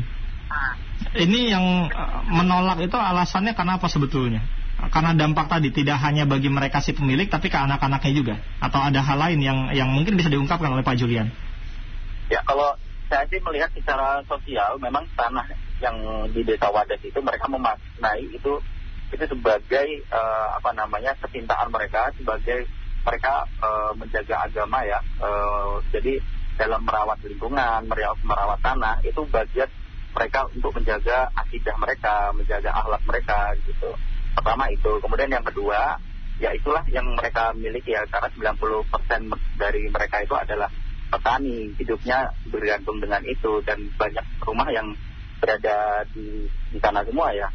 Ini 1.17 1.41
yang 1.53 1.65
uh, 1.91 2.23
menolak 2.29 2.81
itu 2.81 2.97
alasannya 2.97 3.53
karena 3.53 3.77
apa 3.77 3.89
sebetulnya? 3.91 4.41
Karena 4.93 5.17
dampak 5.17 5.49
tadi 5.49 5.73
tidak 5.73 5.97
hanya 6.05 6.29
bagi 6.29 6.53
mereka 6.53 6.85
si 6.85 6.93
pemilik 6.93 7.27
tapi 7.33 7.49
ke 7.49 7.57
anak-anaknya 7.57 8.13
juga 8.13 8.35
atau 8.61 8.81
ada 8.85 9.01
hal 9.01 9.17
lain 9.17 9.41
yang 9.41 9.59
yang 9.73 9.89
mungkin 9.89 10.21
bisa 10.21 10.29
diungkapkan 10.29 10.69
oleh 10.69 10.85
Pak 10.85 11.01
Julian. 11.01 11.33
Ya 12.29 12.45
kalau 12.45 12.77
saya 13.09 13.25
sih 13.33 13.41
melihat 13.41 13.73
secara 13.73 14.21
sosial 14.29 14.77
memang 14.77 15.09
tanah 15.17 15.49
yang 15.81 15.97
di 16.29 16.45
desa 16.45 16.69
Wadas 16.69 17.01
itu 17.01 17.17
mereka 17.25 17.49
memaknai 17.49 18.29
itu 18.29 18.61
itu 19.15 19.25
sebagai 19.25 19.89
eh, 20.05 20.47
apa 20.53 20.71
namanya 20.77 21.17
kecintaan 21.25 21.73
mereka 21.73 22.13
sebagai 22.19 22.69
mereka 23.07 23.49
eh, 23.65 23.91
menjaga 23.97 24.37
agama 24.45 24.85
ya 24.85 25.01
Eh, 25.17 25.75
jadi 25.97 26.21
dalam 26.57 26.83
merawat 26.83 27.21
lingkungan 27.23 27.85
merawat, 27.87 28.19
merawat 28.25 28.59
tanah 28.65 29.05
itu 29.05 29.23
bagian 29.29 29.69
mereka 30.17 30.49
untuk 30.49 30.73
menjaga 30.73 31.29
akidah 31.37 31.77
mereka 31.77 32.33
menjaga 32.33 32.73
akhlak 32.73 33.03
mereka 33.05 33.39
gitu. 33.69 33.93
Pertama 34.33 34.73
itu. 34.73 34.91
Kemudian 35.05 35.29
yang 35.29 35.45
kedua 35.45 36.01
ya 36.41 36.53
itulah 36.57 36.85
yang 36.89 37.05
mereka 37.17 37.53
miliki 37.53 37.93
ya 37.93 38.05
karena 38.09 38.33
90% 38.57 38.89
dari 39.61 39.93
mereka 39.93 40.25
itu 40.25 40.33
adalah 40.33 40.73
petani. 41.13 41.77
Hidupnya 41.77 42.33
bergantung 42.49 42.97
dengan 43.05 43.21
itu 43.29 43.61
dan 43.69 43.93
banyak 44.01 44.25
rumah 44.41 44.69
yang 44.73 44.97
berada 45.37 46.09
di 46.17 46.49
di 46.73 46.79
sana 46.81 47.05
semua 47.05 47.37
ya. 47.37 47.53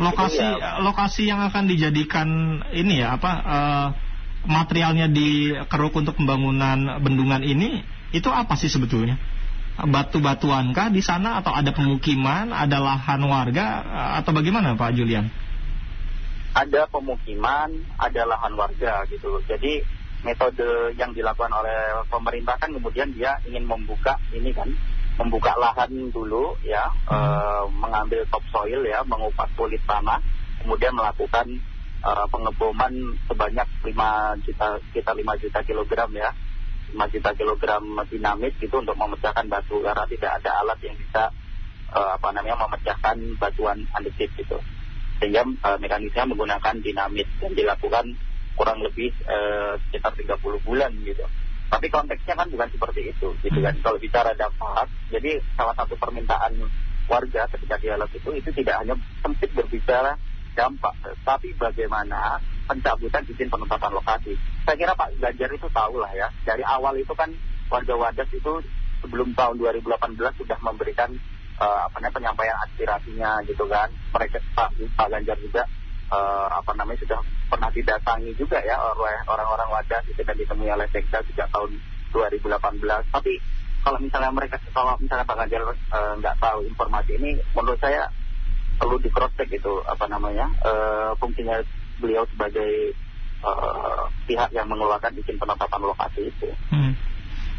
Lokasi 0.00 0.42
ya. 0.42 0.82
lokasi 0.82 1.22
yang 1.30 1.44
akan 1.46 1.68
dijadikan 1.70 2.28
ini 2.74 3.04
ya 3.04 3.20
apa 3.20 3.32
eh, 3.38 3.88
materialnya 4.46 5.10
dikeruk 5.10 5.96
untuk 5.96 6.16
pembangunan 6.16 7.00
bendungan 7.00 7.44
ini 7.44 7.84
itu 8.14 8.28
apa 8.32 8.56
sih 8.56 8.72
sebetulnya? 8.72 9.20
Batu-batuankah 9.80 10.92
di 10.92 11.00
sana 11.00 11.40
atau 11.40 11.56
ada 11.56 11.72
pemukiman, 11.72 12.52
ada 12.52 12.76
lahan 12.80 13.20
warga 13.24 13.80
atau 14.20 14.36
bagaimana 14.36 14.76
Pak 14.76 14.92
Julian? 14.92 15.32
ada 16.54 16.86
pemukiman 16.90 17.70
ada 17.94 18.22
lahan 18.26 18.58
warga 18.58 19.06
gitu 19.06 19.38
jadi 19.46 19.86
metode 20.26 20.92
yang 20.98 21.14
dilakukan 21.14 21.50
oleh 21.54 22.04
pemerintah 22.10 22.58
kan 22.58 22.74
kemudian 22.74 23.14
dia 23.14 23.38
ingin 23.46 23.64
membuka 23.64 24.18
ini 24.34 24.50
kan 24.52 24.68
membuka 25.16 25.54
lahan 25.56 26.10
dulu 26.10 26.58
ya 26.66 26.90
eh, 27.08 27.62
mengambil 27.70 28.26
topsoil 28.28 28.82
ya 28.82 29.06
mengupas 29.06 29.48
kulit 29.54 29.80
tanah 29.86 30.20
kemudian 30.60 30.92
melakukan 30.92 31.46
eh, 32.00 32.26
pengeboman 32.32 32.92
sebanyak 33.28 33.68
5 33.84 34.44
juta 34.44 34.66
sekitar 34.90 35.14
5 35.16 35.42
juta 35.42 35.58
kilogram 35.64 36.10
ya 36.16 36.30
5 36.96 37.12
juta 37.14 37.30
kilogram 37.36 37.84
dinamit 38.10 38.52
gitu 38.58 38.82
untuk 38.82 38.96
memecahkan 38.98 39.46
batu 39.46 39.78
karena 39.84 40.04
tidak 40.08 40.30
ada 40.42 40.50
alat 40.64 40.78
yang 40.82 40.96
bisa 40.98 41.22
eh, 41.94 42.10
apa 42.16 42.28
namanya 42.34 42.56
memecahkan 42.66 43.16
batuan 43.38 43.78
andesit 43.94 44.32
gitu 44.34 44.58
sehingga 45.20 45.44
eh, 45.44 45.78
mekanisme 45.78 46.32
menggunakan 46.32 46.80
dinamit 46.80 47.28
dan 47.38 47.52
dilakukan 47.52 48.16
kurang 48.56 48.80
lebih 48.80 49.12
eh, 49.28 49.72
sekitar 49.88 50.16
30 50.16 50.40
bulan 50.64 50.92
gitu. 51.04 51.24
Tapi 51.70 51.86
konteksnya 51.86 52.34
kan 52.34 52.50
bukan 52.50 52.66
seperti 52.66 53.14
itu, 53.14 53.30
gitu 53.46 53.58
kan. 53.62 53.78
Kalau 53.78 53.94
bicara 54.02 54.34
dampak, 54.34 54.90
jadi 55.06 55.38
salah 55.54 55.70
satu 55.78 55.94
permintaan 55.94 56.58
warga 57.06 57.46
ketika 57.46 57.78
dialog 57.78 58.10
itu 58.10 58.30
itu 58.34 58.50
tidak 58.58 58.82
hanya 58.82 58.98
sempit 59.22 59.54
berbicara 59.54 60.18
dampak, 60.54 60.94
tapi 61.22 61.54
bagaimana 61.56 62.38
pencabutan 62.70 63.26
izin 63.26 63.50
penetapan 63.50 63.92
lokasi. 63.94 64.34
Saya 64.62 64.76
kira 64.78 64.94
Pak 64.94 65.18
Ganjar 65.18 65.50
itu 65.50 65.68
tahu 65.70 65.98
lah 65.98 66.12
ya, 66.14 66.28
dari 66.46 66.62
awal 66.62 66.94
itu 66.98 67.10
kan 67.18 67.30
warga 67.70 67.94
Wadas 67.98 68.30
itu 68.30 68.52
sebelum 69.02 69.32
tahun 69.34 69.56
2018 69.58 70.40
sudah 70.40 70.58
memberikan 70.62 71.10
eh, 71.58 71.80
apa 71.86 71.96
namanya 71.98 72.14
penyampaian 72.14 72.58
aspirasinya 72.68 73.30
gitu 73.46 73.64
kan. 73.66 73.88
Mereka 74.14 74.38
Pak, 74.54 74.70
Pak 74.94 75.08
Ganjar 75.10 75.38
juga 75.42 75.62
eh, 76.10 76.48
apa 76.50 76.72
namanya 76.78 76.98
sudah 77.02 77.20
pernah 77.50 77.70
didatangi 77.74 78.30
juga 78.38 78.58
ya 78.62 78.78
oleh 78.78 79.16
orang-orang 79.26 79.68
Wadas 79.74 80.04
itu 80.06 80.20
dan 80.22 80.36
ditemui 80.38 80.70
oleh 80.70 80.86
Sekda 80.90 81.22
sejak 81.26 81.50
tahun 81.50 81.74
2018. 82.14 82.54
Tapi 83.10 83.32
kalau 83.80 83.98
misalnya 83.98 84.30
mereka 84.30 84.60
kalau 84.70 84.94
misalnya 85.00 85.26
Pak 85.26 85.36
Ganjar 85.42 85.62
eh, 85.74 86.12
nggak 86.20 86.38
tahu 86.38 86.58
informasi 86.70 87.18
ini, 87.18 87.38
menurut 87.56 87.80
saya 87.82 88.06
perlu 88.80 88.96
di 88.96 89.12
cross 89.12 89.36
check 89.36 89.52
itu 89.52 89.84
apa 89.84 90.08
namanya 90.08 90.48
eh, 90.64 91.12
fungsinya 91.20 91.60
beliau 92.00 92.24
sebagai 92.32 92.96
eh, 93.44 94.02
pihak 94.24 94.50
yang 94.56 94.64
mengeluarkan 94.72 95.12
izin 95.20 95.36
penetapan 95.36 95.84
lokasi 95.84 96.32
itu. 96.32 96.48
Hmm. 96.72 96.96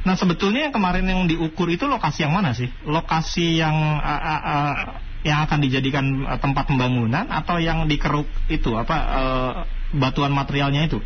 Nah 0.02 0.18
sebetulnya 0.18 0.70
yang 0.70 0.74
kemarin 0.74 1.06
yang 1.06 1.22
diukur 1.30 1.70
itu 1.70 1.86
lokasi 1.86 2.26
yang 2.26 2.34
mana 2.34 2.58
sih? 2.58 2.66
Lokasi 2.90 3.62
yang 3.62 4.02
uh, 4.02 4.10
uh, 4.10 4.42
uh, 4.42 4.74
yang 5.22 5.46
akan 5.46 5.62
dijadikan 5.62 6.26
uh, 6.26 6.42
tempat 6.42 6.66
pembangunan 6.66 7.30
atau 7.30 7.62
yang 7.62 7.86
dikeruk 7.86 8.26
itu 8.50 8.74
apa 8.74 8.98
uh, 8.98 9.54
batuan 9.94 10.34
materialnya 10.34 10.90
itu? 10.90 10.98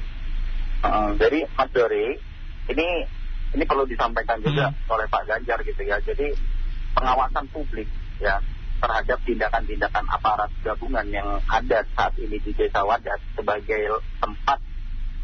Uh, 0.80 1.12
jadi 1.20 1.44
Mas 1.60 1.68
Dori, 1.76 2.16
ini 2.72 2.88
ini 3.52 3.64
perlu 3.68 3.84
disampaikan 3.84 4.40
juga 4.40 4.72
oleh 4.88 5.08
Pak 5.12 5.28
Ganjar 5.28 5.60
gitu 5.68 5.82
ya. 5.84 6.00
Jadi 6.00 6.32
pengawasan 6.96 7.52
publik 7.52 7.92
ya 8.24 8.40
terhadap 8.86 9.18
tindakan-tindakan 9.26 10.06
aparat 10.14 10.54
gabungan 10.62 11.10
yang 11.10 11.26
ada 11.50 11.82
saat 11.98 12.14
ini 12.22 12.38
di 12.38 12.54
Desa 12.54 12.86
Wadas 12.86 13.18
sebagai 13.34 13.98
tempat 14.22 14.62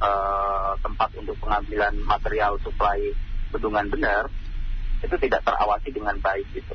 eh, 0.01 0.71
tempat 0.81 1.09
untuk 1.21 1.37
pengambilan 1.37 1.93
material 2.01 2.57
suplai 2.65 3.13
bendungan 3.53 3.85
benar 3.93 4.25
itu 5.05 5.13
tidak 5.21 5.45
terawasi 5.45 5.93
dengan 5.93 6.17
baik 6.17 6.49
gitu. 6.57 6.73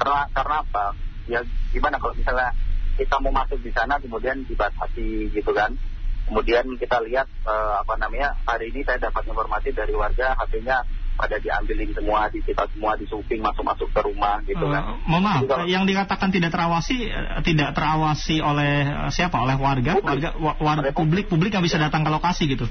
Karena 0.00 0.24
karena 0.32 0.56
apa? 0.64 0.96
Ya 1.28 1.44
gimana 1.72 2.00
kalau 2.00 2.16
misalnya 2.16 2.56
kita 2.96 3.20
mau 3.20 3.32
masuk 3.36 3.60
di 3.60 3.68
sana 3.76 4.00
kemudian 4.00 4.48
dibatasi 4.48 5.28
gitu 5.28 5.52
kan? 5.52 5.76
Kemudian 6.24 6.72
kita 6.80 7.04
lihat 7.04 7.28
eh, 7.44 7.74
apa 7.84 8.00
namanya 8.00 8.32
hari 8.48 8.72
ini 8.72 8.80
saya 8.80 8.96
dapat 8.96 9.28
informasi 9.28 9.76
dari 9.76 9.92
warga 9.92 10.40
HP-nya 10.40 10.88
pada 11.16 11.40
diambilin 11.40 11.90
semua, 11.96 12.28
disita 12.28 12.68
semua, 12.70 12.92
disuping 13.00 13.40
masuk-masuk 13.40 13.88
ke 13.88 14.00
rumah 14.04 14.36
gitu 14.44 14.68
kan. 14.68 14.84
Uh, 14.84 14.96
mohon 15.08 15.24
maaf, 15.24 15.40
Jadi 15.42 15.48
kalau- 15.48 15.68
yang 15.72 15.84
dikatakan 15.88 16.28
tidak 16.28 16.52
terawasi 16.52 17.08
uh, 17.08 17.40
tidak 17.40 17.72
terawasi 17.72 18.36
oleh 18.44 18.84
uh, 18.84 19.10
siapa? 19.10 19.40
Oleh 19.40 19.56
warga, 19.56 19.96
Publik. 19.96 20.04
warga, 20.06 20.30
wa- 20.36 20.58
warga 20.60 20.90
publik, 20.92 21.26
publik 21.32 21.56
yang 21.56 21.64
bisa 21.64 21.80
datang 21.80 22.04
ke 22.04 22.10
lokasi 22.12 22.44
gitu. 22.52 22.68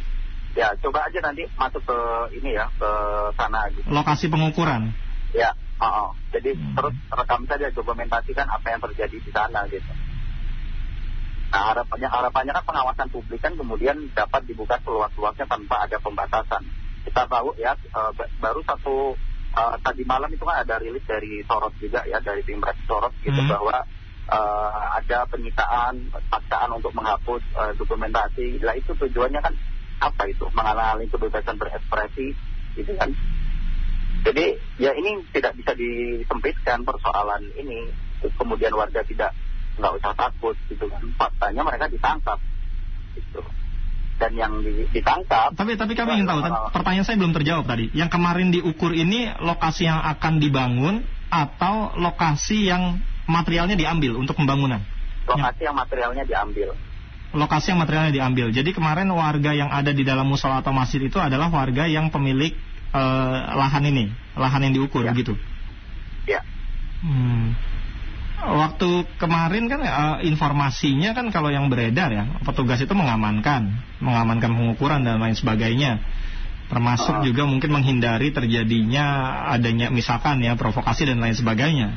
Ya 0.56 0.72
coba 0.80 1.10
aja 1.10 1.20
nanti 1.20 1.44
masuk 1.58 1.84
ke 1.84 1.98
ini 2.40 2.56
ya 2.56 2.70
ke 2.72 2.92
sana 3.36 3.66
gitu. 3.76 3.90
Lokasi 3.92 4.32
pengukuran. 4.32 4.94
Ya, 5.36 5.52
uh-uh. 5.82 6.16
jadi 6.32 6.56
Hmm. 6.56 6.80
terus 6.80 6.96
rekam 7.12 7.44
saja 7.50 7.68
dokumentasikan 7.76 8.48
apa 8.48 8.64
yang 8.72 8.80
terjadi 8.80 9.18
di 9.20 9.32
sana 9.36 9.68
gitu. 9.68 9.92
Nah 11.52 11.72
harapannya 11.74 12.08
harapannya 12.08 12.52
kan 12.56 12.64
pengawasan 12.68 13.08
publik 13.12 13.42
kan 13.44 13.58
kemudian 13.58 14.12
dapat 14.16 14.48
dibuka 14.48 14.80
seluas-luasnya 14.86 15.44
tanpa 15.50 15.90
ada 15.90 15.98
pembatasan. 16.00 16.64
Kita 17.06 17.30
tahu 17.30 17.54
ya 17.62 17.78
ba- 18.18 18.34
baru 18.42 18.62
satu 18.66 19.14
eh, 19.56 19.76
tadi 19.86 20.04
malam 20.04 20.28
itu 20.34 20.44
kan 20.44 20.66
ada 20.66 20.82
rilis 20.82 21.06
dari 21.06 21.46
Sorot 21.46 21.72
juga 21.78 22.02
ya 22.10 22.20
dari 22.20 22.42
tim 22.44 22.60
Red 22.60 22.80
Sorot 22.90 23.14
gitu 23.22 23.40
Hmm. 23.40 23.52
bahwa 23.54 23.78
uh, 24.30 24.80
ada 24.98 25.26
penyitaan, 25.30 26.10
paksaan 26.30 26.70
untuk 26.74 26.92
menghapus 26.98 27.42
uh, 27.56 27.74
dokumentasi. 27.78 28.62
Lah 28.62 28.74
itu 28.74 28.92
tujuannya 28.98 29.42
kan 29.42 29.54
apa 30.02 30.24
itu? 30.30 30.46
Menghalangi 30.54 31.06
kebebasan 31.10 31.58
berekspresi, 31.62 32.28
gitu 32.78 32.92
kan? 32.98 33.14
Jadi 34.26 34.46
ya 34.82 34.92
ini 34.98 35.22
tidak 35.30 35.54
bisa 35.54 35.78
disempitkan 35.78 36.82
persoalan 36.82 37.54
ini. 37.62 37.94
Kemudian 38.26 38.74
warga 38.74 39.06
tidak 39.06 39.38
nggak 39.78 39.94
usah 40.02 40.14
takut 40.18 40.58
gitu 40.66 40.90
kan. 40.90 41.04
Faktanya 41.14 41.62
mereka 41.62 41.86
ditangkap 41.86 42.42
gitu. 43.14 43.42
Dan 44.16 44.32
yang 44.40 44.64
ditangkap. 44.96 45.52
Tapi 45.60 45.76
tapi 45.76 45.92
kami 45.92 46.24
ingin 46.24 46.28
tahu. 46.32 46.40
Uh, 46.40 46.72
pertanyaan 46.72 47.04
saya 47.04 47.20
belum 47.20 47.36
terjawab 47.36 47.68
tadi. 47.68 47.92
Yang 47.92 48.16
kemarin 48.16 48.48
diukur 48.56 48.96
ini 48.96 49.28
lokasi 49.44 49.92
yang 49.92 50.00
akan 50.00 50.40
dibangun 50.40 51.04
atau 51.28 51.92
lokasi 52.00 52.72
yang 52.72 53.04
materialnya 53.28 53.76
diambil 53.76 54.16
untuk 54.16 54.40
pembangunan? 54.40 54.80
Lokasi 55.28 55.68
yang 55.68 55.76
materialnya 55.76 56.24
diambil. 56.24 56.72
Lokasi 57.36 57.76
yang 57.76 57.80
materialnya 57.84 58.14
diambil. 58.16 58.48
Jadi 58.56 58.72
kemarin 58.72 59.12
warga 59.12 59.52
yang 59.52 59.68
ada 59.68 59.92
di 59.92 60.08
dalam 60.08 60.24
musola 60.24 60.64
atau 60.64 60.72
masjid 60.72 61.04
itu 61.04 61.20
adalah 61.20 61.52
warga 61.52 61.84
yang 61.84 62.08
pemilik 62.08 62.56
uh, 62.96 63.52
lahan 63.60 63.84
ini, 63.84 64.16
lahan 64.40 64.64
yang 64.70 64.74
diukur 64.80 65.04
ya. 65.04 65.12
gitu. 65.12 65.36
Ya. 66.24 66.40
Hmm. 67.04 67.52
Waktu 68.36 69.08
kemarin 69.16 69.72
kan 69.72 69.80
uh, 69.80 70.18
informasinya 70.20 71.16
kan 71.16 71.32
kalau 71.32 71.50
yang 71.50 71.72
beredar 71.72 72.12
ya, 72.12 72.28
petugas 72.44 72.84
itu 72.84 72.92
mengamankan, 72.92 73.72
mengamankan 74.04 74.52
pengukuran 74.52 75.08
dan 75.08 75.24
lain 75.24 75.34
sebagainya. 75.34 76.04
Termasuk 76.68 77.22
uh. 77.22 77.24
juga 77.24 77.48
mungkin 77.48 77.72
menghindari 77.72 78.36
terjadinya 78.36 79.40
adanya 79.50 79.88
misalkan 79.88 80.44
ya 80.44 80.60
provokasi 80.60 81.08
dan 81.08 81.24
lain 81.24 81.34
sebagainya. 81.34 81.96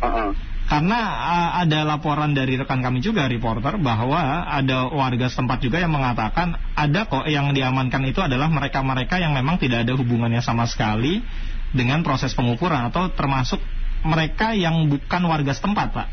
Uh 0.00 0.06
-uh. 0.08 0.30
Karena 0.66 0.98
uh, 0.98 1.50
ada 1.62 1.86
laporan 1.86 2.34
dari 2.34 2.58
rekan 2.58 2.82
kami 2.82 2.98
juga 2.98 3.30
reporter 3.30 3.78
bahwa 3.78 4.50
ada 4.50 4.90
warga 4.90 5.30
setempat 5.30 5.62
juga 5.62 5.78
yang 5.78 5.94
mengatakan 5.94 6.58
ada 6.74 7.06
kok 7.06 7.22
yang 7.30 7.54
diamankan 7.54 8.02
itu 8.02 8.18
adalah 8.18 8.50
mereka-mereka 8.50 9.22
yang 9.22 9.30
memang 9.30 9.62
tidak 9.62 9.86
ada 9.86 9.94
hubungannya 9.94 10.42
sama 10.42 10.66
sekali 10.66 11.22
dengan 11.70 12.02
proses 12.02 12.34
pengukuran 12.34 12.90
atau 12.90 13.14
termasuk 13.14 13.62
mereka 14.04 14.52
yang 14.52 14.90
bukan 14.90 15.22
warga 15.24 15.52
setempat, 15.54 15.88
Pak. 15.94 16.08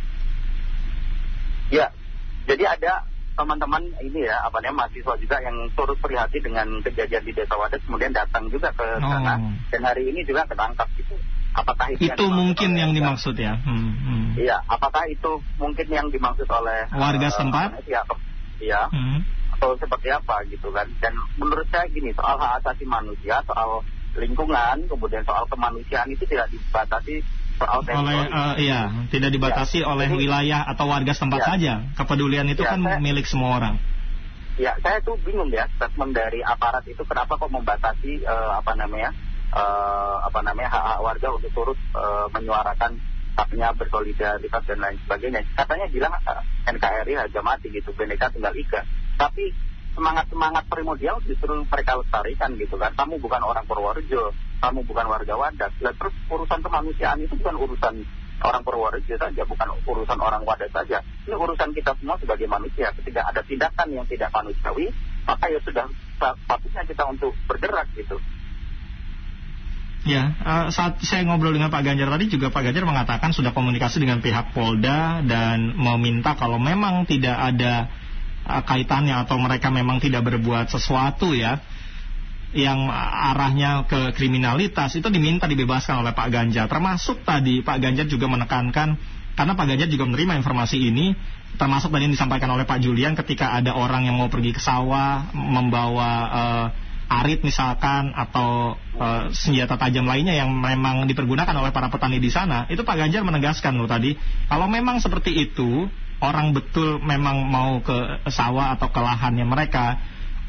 Ya, 1.73 1.89
jadi 2.45 2.77
ada 2.77 3.07
teman-teman 3.33 3.81
ini 4.05 4.29
ya 4.29 4.45
apa 4.45 4.61
namanya 4.61 4.85
mahasiswa 4.85 5.17
juga 5.17 5.41
yang 5.41 5.57
turut 5.73 5.97
prihatin 5.97 6.45
dengan 6.45 6.67
kejadian 6.85 7.25
di 7.25 7.33
Desa 7.33 7.57
Wadas 7.57 7.81
kemudian 7.81 8.13
datang 8.13 8.45
juga 8.53 8.69
ke 8.77 8.85
sana 9.01 9.41
oh. 9.41 9.57
dan 9.73 9.81
hari 9.81 10.05
ini 10.13 10.21
juga 10.21 10.45
ketangkap 10.45 10.85
gitu. 10.93 11.17
Apakah 11.53 11.93
itu, 11.93 12.09
itu 12.09 12.25
yang 12.25 12.33
mungkin 12.33 12.69
yang 12.73 12.91
dimaksud 12.97 13.37
ya? 13.37 13.61
Hmm, 13.61 13.93
hmm. 13.93 14.25
Iya, 14.41 14.57
apakah 14.65 15.05
itu 15.05 15.37
mungkin 15.61 15.85
yang 15.85 16.09
dimaksud 16.09 16.49
oleh 16.49 16.89
warga 16.97 17.29
uh, 17.29 17.33
setempat? 17.33 17.69
Iya, 17.85 18.01
iya. 18.57 18.81
Hmm. 18.89 19.21
Atau 19.53 19.77
seperti 19.77 20.09
apa 20.09 20.41
gitu 20.49 20.73
kan? 20.73 20.89
Dan 20.97 21.13
menurut 21.37 21.69
saya 21.69 21.85
gini 21.93 22.09
soal 22.17 22.41
hak 22.41 22.65
asasi 22.65 22.89
manusia, 22.89 23.37
soal 23.45 23.85
lingkungan, 24.17 24.89
kemudian 24.89 25.21
soal 25.29 25.45
kemanusiaan 25.45 26.09
itu 26.09 26.25
tidak 26.25 26.49
dibatasi 26.49 27.21
oleh 27.61 28.17
uh, 28.27 28.55
iya 28.57 28.91
tidak 29.13 29.29
dibatasi 29.33 29.85
ya. 29.85 29.89
oleh 29.89 30.09
Jadi, 30.09 30.19
wilayah 30.25 30.61
atau 30.67 30.89
warga 30.89 31.13
setempat 31.13 31.41
ya. 31.41 31.47
saja 31.47 31.73
kepedulian 31.95 32.47
itu 32.49 32.65
ya, 32.65 32.75
kan 32.75 32.79
saya, 32.81 32.99
milik 32.99 33.25
semua 33.29 33.61
orang 33.61 33.75
ya 34.57 34.73
saya 34.81 35.01
tuh 35.01 35.17
bingung 35.21 35.49
ya 35.53 35.69
statement 35.77 36.13
dari 36.13 36.41
aparat 36.41 36.83
itu 36.85 37.01
kenapa 37.05 37.37
kok 37.37 37.49
membatasi 37.49 38.25
uh, 38.25 38.57
apa 38.57 38.73
namanya 38.77 39.13
uh, 39.53 40.17
apa 40.25 40.39
namanya 40.41 40.69
hak-hak 40.73 40.99
warga 41.01 41.27
untuk 41.33 41.51
turut 41.53 41.79
uh, 41.93 42.25
menyuarakan 42.33 42.97
haknya 43.33 43.73
bersolidaritas 43.73 44.63
dan 44.69 44.79
lain 44.81 44.97
sebagainya. 45.05 45.41
Katanya 45.57 45.89
bilang 45.89 46.13
uh, 46.13 46.41
NKRI 46.69 47.13
harga 47.17 47.41
mati 47.41 47.73
gitu, 47.73 47.89
Bhinneka 47.93 48.29
Tunggal 48.29 48.53
Ika. 48.53 48.85
Tapi 49.17 49.49
semangat-semangat 49.93 50.65
primordial 50.67 51.21
justru 51.23 51.63
mereka 51.65 51.97
lestarikan 52.01 52.57
gitu 52.57 52.75
kan. 52.75 52.91
Kamu 52.97 53.21
bukan 53.21 53.41
orang 53.45 53.65
Purworejo, 53.69 54.33
kamu 54.61 54.85
bukan 54.85 55.05
warga 55.07 55.33
Wadas. 55.37 55.73
Dan 55.77 55.93
terus 55.95 56.13
urusan 56.29 56.59
kemanusiaan 56.61 57.21
itu 57.21 57.33
bukan 57.37 57.55
urusan 57.57 57.95
orang 58.43 58.61
Purworejo 58.65 59.15
saja, 59.15 59.43
bukan 59.45 59.67
urusan 59.85 60.19
orang 60.19 60.43
Wadas 60.43 60.73
saja. 60.73 61.05
Ini 61.29 61.35
urusan 61.37 61.71
kita 61.71 61.93
semua 62.01 62.17
sebagai 62.17 62.49
manusia. 62.49 62.89
Ketika 62.97 63.21
ada 63.23 63.41
tindakan 63.45 63.87
yang 63.93 64.05
tidak 64.09 64.33
manusiawi, 64.33 64.89
maka 65.23 65.45
ya 65.47 65.59
sudah 65.61 65.85
sepatutnya 66.19 66.83
kita 66.89 67.03
untuk 67.07 67.31
bergerak 67.45 67.87
gitu. 67.95 68.17
Ya, 70.03 70.35
uh, 70.43 70.67
saat 70.67 70.99
saya 70.99 71.23
ngobrol 71.23 71.55
dengan 71.55 71.71
Pak 71.71 71.79
Ganjar 71.79 72.11
tadi 72.11 72.27
juga 72.27 72.51
Pak 72.51 72.59
Ganjar 72.59 72.83
mengatakan 72.83 73.31
sudah 73.31 73.55
komunikasi 73.55 74.03
dengan 74.03 74.19
pihak 74.19 74.51
Polda 74.51 75.23
dan 75.23 75.79
meminta 75.79 76.35
kalau 76.35 76.59
memang 76.59 77.07
tidak 77.07 77.39
ada 77.39 77.87
uh, 78.47 78.63
kaitannya 78.63 79.15
atau 79.27 79.39
mereka 79.39 79.71
memang 79.73 79.99
tidak 79.99 80.27
berbuat 80.27 80.71
sesuatu 80.71 81.31
ya 81.35 81.59
yang 82.53 82.85
arahnya 83.33 83.89
ke 83.89 84.13
kriminalitas 84.13 84.93
itu 84.93 85.09
diminta 85.09 85.49
dibebaskan 85.49 86.05
oleh 86.05 86.13
Pak 86.13 86.29
Ganjar. 86.29 86.69
Termasuk 86.69 87.25
tadi 87.25 87.65
Pak 87.65 87.81
Ganjar 87.81 88.05
juga 88.05 88.29
menekankan 88.29 88.93
karena 89.33 89.53
Pak 89.57 89.65
Ganjar 89.65 89.89
juga 89.89 90.05
menerima 90.05 90.37
informasi 90.37 90.77
ini 90.77 91.17
termasuk 91.57 91.89
tadi 91.89 92.05
yang 92.09 92.13
disampaikan 92.13 92.49
oleh 92.53 92.65
Pak 92.65 92.81
Julian 92.81 93.17
ketika 93.17 93.57
ada 93.57 93.73
orang 93.73 94.05
yang 94.05 94.17
mau 94.17 94.29
pergi 94.29 94.53
ke 94.53 94.61
sawah 94.61 95.33
membawa 95.33 96.11
uh, 96.29 96.65
arit 97.21 97.45
misalkan 97.45 98.09
atau 98.15 98.73
uh, 98.97 99.29
senjata 99.29 99.77
tajam 99.77 100.09
lainnya 100.09 100.33
yang 100.33 100.49
memang 100.49 101.05
dipergunakan 101.05 101.53
oleh 101.53 101.69
para 101.69 101.93
petani 101.93 102.17
di 102.17 102.33
sana, 102.33 102.65
itu 102.73 102.81
Pak 102.81 102.95
Ganjar 102.97 103.21
menegaskan 103.21 103.77
loh 103.77 103.85
tadi, 103.85 104.17
kalau 104.49 104.65
memang 104.65 104.97
seperti 104.97 105.35
itu, 105.35 105.85
orang 106.23 106.55
betul 106.55 107.03
memang 107.03 107.43
mau 107.43 107.83
ke 107.83 108.23
sawah 108.31 108.79
atau 108.79 108.87
ke 108.87 108.99
lahannya 109.03 109.43
mereka, 109.43 109.99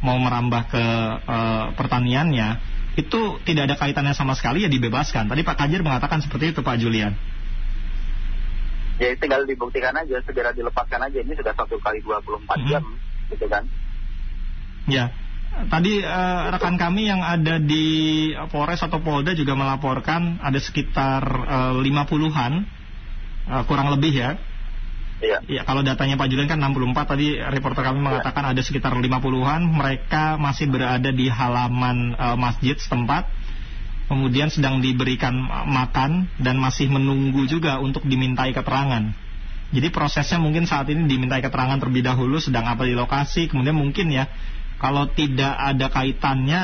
mau 0.06 0.14
merambah 0.22 0.62
ke 0.70 0.84
uh, 1.26 1.64
pertaniannya, 1.74 2.48
itu 2.94 3.42
tidak 3.42 3.68
ada 3.72 3.76
kaitannya 3.76 4.14
sama 4.14 4.38
sekali 4.38 4.62
ya 4.62 4.70
dibebaskan. 4.70 5.26
Tadi 5.26 5.42
Pak 5.42 5.58
Ganjar 5.58 5.82
mengatakan 5.82 6.22
seperti 6.22 6.54
itu 6.54 6.62
Pak 6.62 6.78
Julian. 6.78 7.12
Ya 9.02 9.10
tinggal 9.18 9.42
dibuktikan 9.42 9.90
aja, 9.98 10.22
segera 10.22 10.54
dilepaskan 10.54 11.10
aja. 11.10 11.18
Ini 11.18 11.34
sudah 11.34 11.50
satu 11.58 11.82
kali 11.82 11.98
24 11.98 12.46
-hmm. 12.46 12.66
jam, 12.70 12.84
gitu 13.34 13.46
kan. 13.50 13.66
Ya, 14.86 15.10
Tadi 15.54 16.02
uh, 16.02 16.50
rekan 16.50 16.74
kami 16.74 17.06
yang 17.06 17.22
ada 17.22 17.62
di 17.62 17.86
Polres 18.50 18.82
atau 18.82 18.98
Polda 18.98 19.38
juga 19.38 19.54
melaporkan 19.54 20.42
ada 20.42 20.58
sekitar 20.58 21.22
uh, 21.22 21.78
50-an 21.78 22.52
uh, 23.46 23.62
kurang 23.70 23.94
lebih 23.94 24.18
ya. 24.18 24.34
Iya. 25.22 25.38
Ya, 25.46 25.62
kalau 25.62 25.86
datanya 25.86 26.18
Pak 26.18 26.26
Julian 26.26 26.50
kan 26.50 26.58
64 26.58 27.14
tadi 27.14 27.38
reporter 27.38 27.86
kami 27.86 28.02
iya. 28.02 28.06
mengatakan 28.10 28.44
ada 28.50 28.60
sekitar 28.60 28.92
50-an 28.94 29.62
mereka 29.62 30.34
masih 30.36 30.66
berada 30.66 31.10
di 31.14 31.30
halaman 31.30 32.18
uh, 32.18 32.34
masjid 32.34 32.74
setempat 32.74 33.30
kemudian 34.10 34.52
sedang 34.52 34.84
diberikan 34.84 35.32
makan 35.70 36.28
dan 36.36 36.60
masih 36.60 36.92
menunggu 36.92 37.48
juga 37.48 37.80
untuk 37.80 38.04
dimintai 38.04 38.52
keterangan. 38.52 39.16
Jadi 39.72 39.88
prosesnya 39.90 40.38
mungkin 40.38 40.68
saat 40.68 40.86
ini 40.92 41.08
dimintai 41.08 41.40
keterangan 41.40 41.80
terlebih 41.80 42.04
dahulu 42.04 42.36
sedang 42.36 42.68
apa 42.68 42.84
di 42.84 42.92
lokasi 42.92 43.48
kemudian 43.48 43.74
mungkin 43.74 44.12
ya 44.12 44.28
kalau 44.78 45.08
tidak 45.08 45.54
ada 45.56 45.88
kaitannya, 45.88 46.62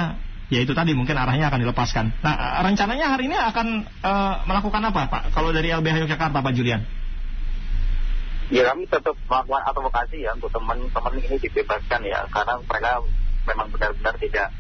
ya 0.53 0.61
itu 0.61 0.77
tadi 0.77 0.93
mungkin 0.93 1.17
arahnya 1.17 1.49
akan 1.49 1.65
dilepaskan. 1.65 2.21
Nah, 2.21 2.61
rencananya 2.61 3.17
hari 3.17 3.33
ini 3.33 3.37
akan 3.39 3.67
uh, 4.05 4.35
melakukan 4.45 4.83
apa, 4.93 5.09
Pak? 5.09 5.23
Kalau 5.33 5.55
dari 5.55 5.73
LBH 5.73 6.05
Yogyakarta, 6.05 6.45
Pak 6.45 6.53
Julian? 6.53 6.85
Ya 8.51 8.67
kami 8.67 8.91
tetap 8.91 9.15
melakukan 9.31 9.63
advokasi 9.63 10.27
ya 10.27 10.35
untuk 10.35 10.51
teman-teman 10.51 11.15
ini 11.23 11.39
dibebaskan 11.39 12.03
ya, 12.03 12.27
karena 12.35 12.59
mereka 12.59 13.03
memang 13.47 13.71
benar-benar 13.71 14.15
tidak 14.19 14.51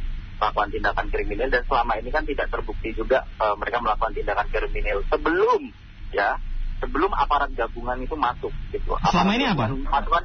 melakukan 0.40 0.68
tindakan 0.72 1.06
kriminal 1.12 1.48
dan 1.52 1.62
selama 1.68 1.92
ini 2.00 2.08
kan 2.08 2.24
tidak 2.24 2.48
terbukti 2.48 2.96
juga 2.96 3.28
uh, 3.36 3.52
mereka 3.60 3.82
melakukan 3.84 4.16
tindakan 4.16 4.48
kriminal 4.48 5.04
sebelum 5.12 5.68
ya 6.16 6.40
sebelum 6.80 7.12
aparat 7.12 7.52
gabungan 7.52 8.00
itu 8.00 8.16
masuk 8.16 8.54
gitu. 8.72 8.96
Selama 9.12 9.36
ini 9.36 9.44
apa? 9.44 9.68
Masukan, 9.68 10.24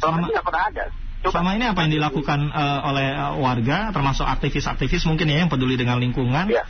selama 0.00 0.16
ini 0.16 0.28
tidak 0.32 0.44
pernah 0.48 0.64
ada. 0.72 0.84
Selama 1.24 1.50
ini 1.56 1.64
apa 1.64 1.80
yang 1.88 1.92
dilakukan 1.92 2.40
uh, 2.52 2.80
oleh 2.88 3.08
uh, 3.16 3.34
warga, 3.40 3.92
termasuk 3.92 4.28
aktivis-aktivis 4.28 5.08
mungkin 5.08 5.28
ya 5.28 5.44
yang 5.44 5.50
peduli 5.52 5.76
dengan 5.76 6.00
lingkungan? 6.00 6.48
Ya. 6.52 6.64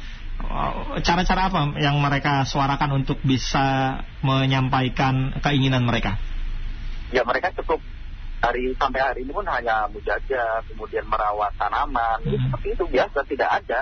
Cara-cara 1.02 1.50
apa 1.50 1.74
yang 1.82 1.98
mereka 1.98 2.46
suarakan 2.46 3.02
untuk 3.02 3.18
bisa 3.26 3.98
menyampaikan 4.22 5.34
keinginan 5.42 5.82
mereka? 5.82 6.14
Ya 7.10 7.26
mereka 7.26 7.50
cukup 7.58 7.82
hari 8.38 8.76
sampai 8.76 9.00
hari 9.00 9.20
ini 9.24 9.32
pun 9.32 9.46
hanya 9.48 9.88
menjaga, 9.88 10.62
kemudian 10.68 11.08
merawat 11.08 11.54
tanaman, 11.58 12.22
hmm. 12.22 12.50
seperti 12.50 12.66
itu 12.76 12.84
biasa, 12.86 13.18
tidak 13.26 13.50
ada 13.64 13.80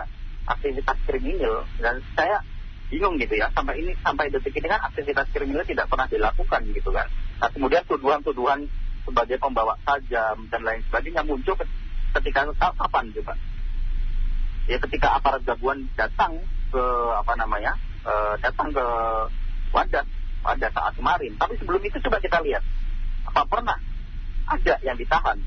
aktivitas 0.48 0.96
kriminal. 1.04 1.66
Dan 1.76 2.00
saya 2.14 2.40
bingung 2.88 3.18
gitu 3.18 3.36
ya, 3.36 3.52
sampai 3.52 3.82
ini 3.82 3.92
sampai 4.00 4.32
detik 4.32 4.56
ini 4.56 4.68
kan 4.68 4.80
aktivitas 4.86 5.28
kriminal 5.34 5.64
tidak 5.66 5.88
pernah 5.88 6.06
dilakukan 6.08 6.60
gitu 6.72 6.90
kan. 6.92 7.08
Nah 7.40 7.48
kemudian 7.50 7.82
tuduhan-tuduhan 7.88 8.68
sebagai 9.02 9.36
pembawa 9.42 9.74
tajam 9.82 10.46
dan 10.46 10.62
lain 10.62 10.80
sebagainya 10.86 11.26
muncul 11.26 11.58
ketika 12.12 12.40
kapan 12.54 13.10
juga 13.10 13.34
ya 14.70 14.78
ketika 14.78 15.18
aparat 15.18 15.42
gabungan 15.42 15.86
datang 15.98 16.38
ke 16.72 16.84
apa 17.18 17.32
namanya 17.36 17.76
uh, 18.06 18.34
datang 18.38 18.70
ke 18.72 18.86
Wadat 19.72 20.04
pada 20.44 20.68
saat 20.68 20.92
kemarin. 20.98 21.32
Tapi 21.40 21.56
sebelum 21.56 21.80
itu 21.80 21.96
coba 22.02 22.20
kita 22.20 22.44
lihat, 22.44 22.60
apa 23.24 23.42
pernah 23.48 23.78
ada 24.44 24.74
yang 24.84 24.98
ditahan? 24.98 25.38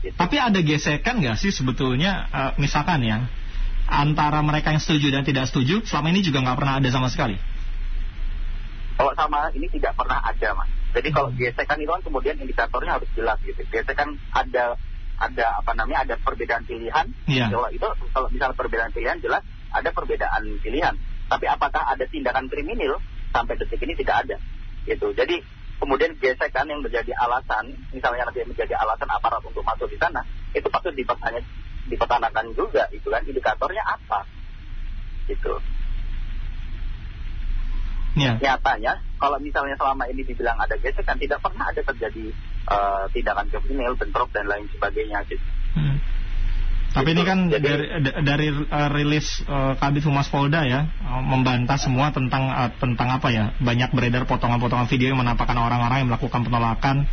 Gitu. 0.00 0.16
Tapi 0.16 0.36
ada 0.40 0.60
gesekan 0.62 1.20
nggak 1.20 1.36
sih 1.36 1.52
sebetulnya, 1.52 2.30
uh, 2.32 2.52
misalkan 2.56 3.04
ya, 3.04 3.26
antara 3.84 4.40
mereka 4.40 4.72
yang 4.72 4.80
setuju 4.80 5.12
dan 5.12 5.28
tidak 5.28 5.50
setuju, 5.50 5.84
selama 5.84 6.14
ini 6.14 6.24
juga 6.24 6.40
nggak 6.40 6.56
pernah 6.56 6.74
ada 6.80 6.88
sama 6.88 7.12
sekali? 7.12 7.36
Kalau 8.96 9.12
sama 9.12 9.52
ini 9.52 9.68
tidak 9.68 9.92
pernah 9.92 10.24
ada, 10.24 10.56
mas. 10.56 10.72
Jadi 10.96 11.12
kalau 11.12 11.28
hmm. 11.28 11.36
gesekan 11.36 11.76
itu 11.76 11.92
kan 11.92 12.00
kemudian 12.00 12.36
indikatornya 12.40 12.96
harus 12.96 13.10
jelas 13.12 13.36
gitu. 13.44 13.60
Gesekan 13.68 14.16
ada 14.32 14.80
ada 15.16 15.64
apa 15.64 15.72
namanya 15.72 16.04
ada 16.04 16.14
perbedaan 16.20 16.64
pilihan. 16.68 17.06
Yeah. 17.28 17.48
Kalau 17.48 17.68
itu 17.72 17.88
kalau 18.12 18.28
misalnya 18.28 18.56
perbedaan 18.56 18.92
pilihan 18.92 19.18
jelas 19.24 19.42
ada 19.72 19.88
perbedaan 19.92 20.60
pilihan. 20.60 20.94
Tapi 21.26 21.44
apakah 21.50 21.82
ada 21.90 22.04
tindakan 22.06 22.46
kriminal 22.46 23.02
sampai 23.34 23.58
detik 23.58 23.82
ini 23.82 23.98
tidak 23.98 24.28
ada. 24.28 24.36
Gitu. 24.86 25.10
Jadi 25.16 25.42
kemudian 25.76 26.16
gesekan 26.16 26.70
yang 26.70 26.80
menjadi 26.80 27.12
alasan, 27.18 27.74
misalnya 27.92 28.28
nanti 28.28 28.46
menjadi 28.46 28.74
alasan 28.80 29.08
aparat 29.12 29.42
untuk 29.44 29.60
masuk 29.60 29.90
di 29.92 29.98
sana, 30.00 30.24
itu 30.56 30.66
patut 30.72 30.94
dipertanya, 30.96 31.44
dipertanyakan 31.90 32.56
juga, 32.56 32.88
itu 32.92 33.06
kan 33.12 33.20
indikatornya 33.28 33.84
apa, 33.84 34.24
gitu. 35.28 35.60
Ya. 38.16 38.40
Nyatanya, 38.40 39.04
kalau 39.20 39.36
misalnya 39.36 39.76
selama 39.76 40.08
ini 40.08 40.24
dibilang 40.24 40.56
ada 40.56 40.80
gesekan, 40.80 41.20
tidak 41.20 41.44
pernah 41.44 41.68
ada 41.68 41.84
terjadi 41.84 42.32
uh, 42.68 43.04
tindakan 43.10 43.46
kriminal, 43.50 43.94
bentrok 43.94 44.30
dan 44.34 44.46
lain 44.46 44.66
sebagainya, 44.70 45.22
gitu. 45.26 45.42
Hmm. 45.76 45.98
Tapi 46.96 47.12
ini 47.12 47.22
kan 47.28 47.52
Jadi, 47.52 47.60
dari, 47.60 47.84
dari 48.24 48.48
uh, 48.48 48.88
rilis 48.88 49.44
uh, 49.44 49.76
Kabit 49.76 50.08
Humas 50.08 50.32
Polda 50.32 50.64
ya 50.64 50.88
uh, 51.04 51.20
membantah 51.20 51.76
semua 51.76 52.08
tentang 52.08 52.48
uh, 52.48 52.72
tentang 52.80 53.12
apa 53.12 53.28
ya 53.28 53.52
banyak 53.60 53.92
beredar 53.92 54.24
potongan-potongan 54.24 54.88
video 54.88 55.12
yang 55.12 55.20
menampakkan 55.20 55.60
orang-orang 55.60 56.00
yang 56.00 56.08
melakukan 56.08 56.40
penolakan 56.48 57.04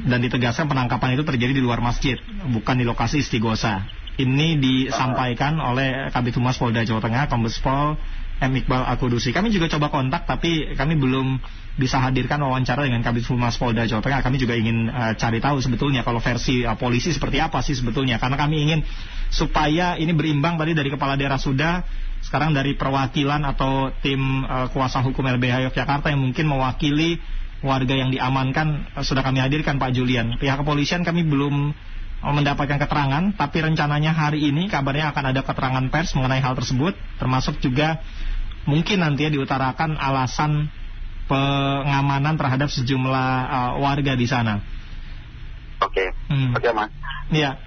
dan 0.00 0.18
ditegaskan 0.24 0.72
penangkapan 0.72 1.12
itu 1.12 1.28
terjadi 1.28 1.60
di 1.60 1.62
luar 1.64 1.84
masjid 1.84 2.16
bukan 2.48 2.80
di 2.80 2.88
lokasi 2.88 3.20
istighosa. 3.20 3.84
Ini 4.16 4.56
disampaikan 4.56 5.60
oleh 5.60 6.08
Kabit 6.08 6.40
Humas 6.40 6.56
Polda 6.56 6.80
Jawa 6.80 7.04
Tengah 7.04 7.28
Kombes 7.28 7.60
Pol 7.60 8.00
M. 8.36 8.52
Iqbal 8.52 8.84
Akudusi. 8.84 9.32
Kami 9.32 9.48
juga 9.48 9.70
coba 9.72 9.88
kontak 9.88 10.28
tapi 10.28 10.76
kami 10.76 11.00
belum 11.00 11.40
bisa 11.76 12.00
hadirkan 12.00 12.40
wawancara 12.40 12.88
dengan 12.88 13.04
Kabit 13.04 13.28
Humas 13.28 13.60
Polda 13.60 13.84
Jawa 13.84 14.00
Tengah. 14.00 14.20
Kami 14.24 14.36
juga 14.40 14.56
ingin 14.56 14.88
uh, 14.88 15.12
cari 15.16 15.40
tahu 15.40 15.60
sebetulnya 15.60 16.00
kalau 16.04 16.20
versi 16.24 16.64
uh, 16.64 16.76
polisi 16.76 17.12
seperti 17.12 17.40
apa 17.40 17.60
sih 17.60 17.76
sebetulnya. 17.76 18.16
Karena 18.16 18.36
kami 18.40 18.64
ingin 18.64 18.80
supaya 19.28 19.96
ini 20.00 20.12
berimbang 20.16 20.56
tadi 20.56 20.72
dari 20.72 20.88
kepala 20.88 21.20
daerah 21.20 21.36
sudah, 21.36 21.84
sekarang 22.24 22.56
dari 22.56 22.76
perwakilan 22.76 23.44
atau 23.44 23.92
tim 24.00 24.44
uh, 24.44 24.72
kuasa 24.72 25.04
hukum 25.04 25.24
LBH 25.36 25.68
Yogyakarta 25.72 26.08
yang 26.08 26.24
mungkin 26.24 26.48
mewakili 26.48 27.20
warga 27.60 27.92
yang 27.92 28.08
diamankan 28.08 28.96
uh, 28.96 29.04
sudah 29.04 29.20
kami 29.20 29.44
hadirkan 29.44 29.76
Pak 29.76 29.92
Julian. 29.92 30.40
Pihak 30.40 30.60
kepolisian 30.60 31.04
kami 31.04 31.28
belum 31.28 31.76
mendapatkan 32.32 32.78
keterangan, 32.80 33.24
tapi 33.38 33.62
rencananya 33.62 34.10
hari 34.10 34.50
ini 34.50 34.66
kabarnya 34.66 35.14
akan 35.14 35.34
ada 35.34 35.40
keterangan 35.46 35.84
pers 35.92 36.14
mengenai 36.16 36.42
hal 36.42 36.54
tersebut, 36.58 36.94
termasuk 37.20 37.60
juga 37.62 38.02
mungkin 38.66 39.02
nanti 39.04 39.26
ya 39.26 39.30
diutarakan 39.30 39.94
alasan 39.94 40.70
pengamanan 41.26 42.38
terhadap 42.38 42.70
sejumlah 42.70 43.30
uh, 43.46 43.72
warga 43.82 44.14
di 44.14 44.26
sana. 44.26 44.62
Oke, 45.82 46.08
okay. 46.08 46.08
hmm. 46.32 46.54
oke 46.56 46.62
okay, 46.62 46.72
mas. 46.72 46.90
Iya. 47.30 47.65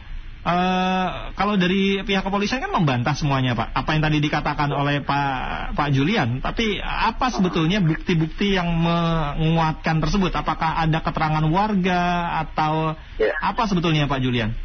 Uh, 0.50 1.30
kalau 1.38 1.62
dari 1.62 2.02
pihak 2.02 2.26
kepolisian 2.26 2.58
kan 2.58 2.74
membantah 2.74 3.14
semuanya 3.14 3.54
pak, 3.54 3.70
apa 3.70 3.90
yang 3.94 4.02
tadi 4.02 4.18
dikatakan 4.18 4.74
oleh 4.74 4.98
Pak 5.06 5.78
Pak 5.78 5.90
Julian. 5.94 6.42
Tapi 6.42 6.82
apa 6.82 7.30
sebetulnya 7.30 7.78
bukti-bukti 7.86 8.58
yang 8.58 8.66
menguatkan 8.74 10.02
tersebut? 10.02 10.34
Apakah 10.34 10.82
ada 10.82 11.06
keterangan 11.06 11.46
warga 11.46 12.34
atau 12.50 12.98
yeah. 13.22 13.38
apa 13.46 13.70
sebetulnya 13.70 14.10
Pak 14.10 14.26
Julian? 14.26 14.58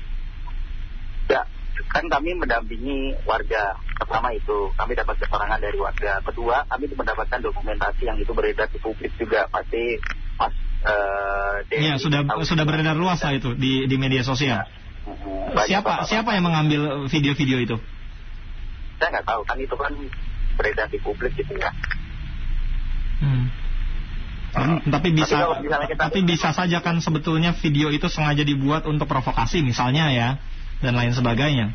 Ya, 1.29 1.45
kan 1.93 2.09
kami 2.09 2.33
mendampingi 2.33 3.21
warga 3.29 3.77
pertama 4.01 4.33
itu 4.33 4.73
kami 4.81 4.97
dapat 4.97 5.21
keterangan 5.21 5.61
dari 5.61 5.77
warga 5.77 6.25
kedua 6.25 6.65
kami 6.65 6.89
mendapatkan 6.97 7.41
dokumentasi 7.45 8.09
yang 8.09 8.17
itu 8.17 8.33
beredar 8.33 8.73
di 8.73 8.81
publik 8.81 9.13
juga 9.21 9.53
pasti 9.53 10.01
pas 10.41 10.51
uh, 10.89 11.61
ya 11.69 12.01
sudah 12.01 12.25
sudah 12.43 12.65
beredar 12.65 12.97
luas 12.97 13.21
lah 13.21 13.37
itu 13.37 13.53
di 13.53 13.85
di 13.85 13.97
media 14.01 14.25
sosial 14.25 14.65
ya. 14.65 14.83
Siapa 15.63 16.03
bapak, 16.03 16.09
siapa 16.11 16.31
yang 16.35 16.45
mengambil 16.45 17.07
video-video 17.07 17.59
itu? 17.63 17.77
Saya 18.99 19.09
nggak 19.15 19.27
tahu 19.27 19.43
kan 19.47 19.57
itu 19.63 19.75
kan 19.79 19.93
beredar 20.55 20.87
di 20.91 20.99
publik 21.03 21.35
gitu 21.35 21.55
ya 21.59 21.71
hmm. 23.21 23.47
Uh, 24.55 24.79
tapi 24.87 25.11
bisa 25.11 25.35
tapi, 25.35 25.67
kita 25.67 25.99
tapi 25.99 26.19
bisa 26.23 26.55
saja 26.55 26.79
kan 26.79 27.03
sebetulnya 27.03 27.59
video 27.59 27.91
itu 27.91 28.07
sengaja 28.07 28.47
dibuat 28.47 28.87
untuk 28.87 29.11
provokasi 29.11 29.67
misalnya 29.67 30.15
ya 30.15 30.29
dan 30.79 30.95
lain 30.95 31.11
sebagainya. 31.11 31.75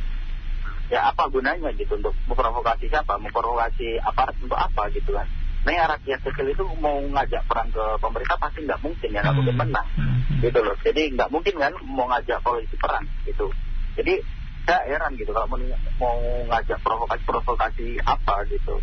Ya 0.87 1.11
apa 1.11 1.27
gunanya 1.27 1.75
gitu 1.75 1.99
untuk 1.99 2.15
memprovokasi 2.31 2.87
siapa? 2.87 3.19
Memprovokasi 3.19 3.99
aparat 3.99 4.39
untuk 4.39 4.55
apa 4.55 4.87
gitu 4.95 5.11
kan? 5.11 5.27
Nah 5.67 5.75
ya 5.75 5.91
rakyat 5.91 6.23
kecil 6.23 6.55
itu 6.55 6.63
mau 6.79 7.03
ngajak 7.03 7.43
perang 7.51 7.67
ke 7.67 7.83
pemerintah 7.99 8.39
pasti 8.39 8.63
nggak 8.63 8.79
mungkin 8.79 9.09
ya 9.11 9.19
nggak 9.27 9.27
hmm. 9.27 9.39
mungkin 9.43 9.55
menang 9.59 9.87
hmm. 9.99 10.39
gitu 10.39 10.59
loh. 10.63 10.75
Jadi 10.79 11.01
nggak 11.19 11.29
mungkin 11.35 11.53
kan 11.59 11.73
mau 11.83 12.07
ngajak 12.15 12.39
polisi 12.39 12.79
perang 12.79 13.03
gitu 13.27 13.51
jadi 13.99 14.15
saya 14.63 14.81
heran 14.85 15.17
gitu 15.17 15.31
kalau 15.33 15.49
mau, 15.49 16.19
ngajak 16.47 16.79
provokasi 16.79 17.23
provokasi 17.27 17.87
apa 18.07 18.35
gitu 18.47 18.79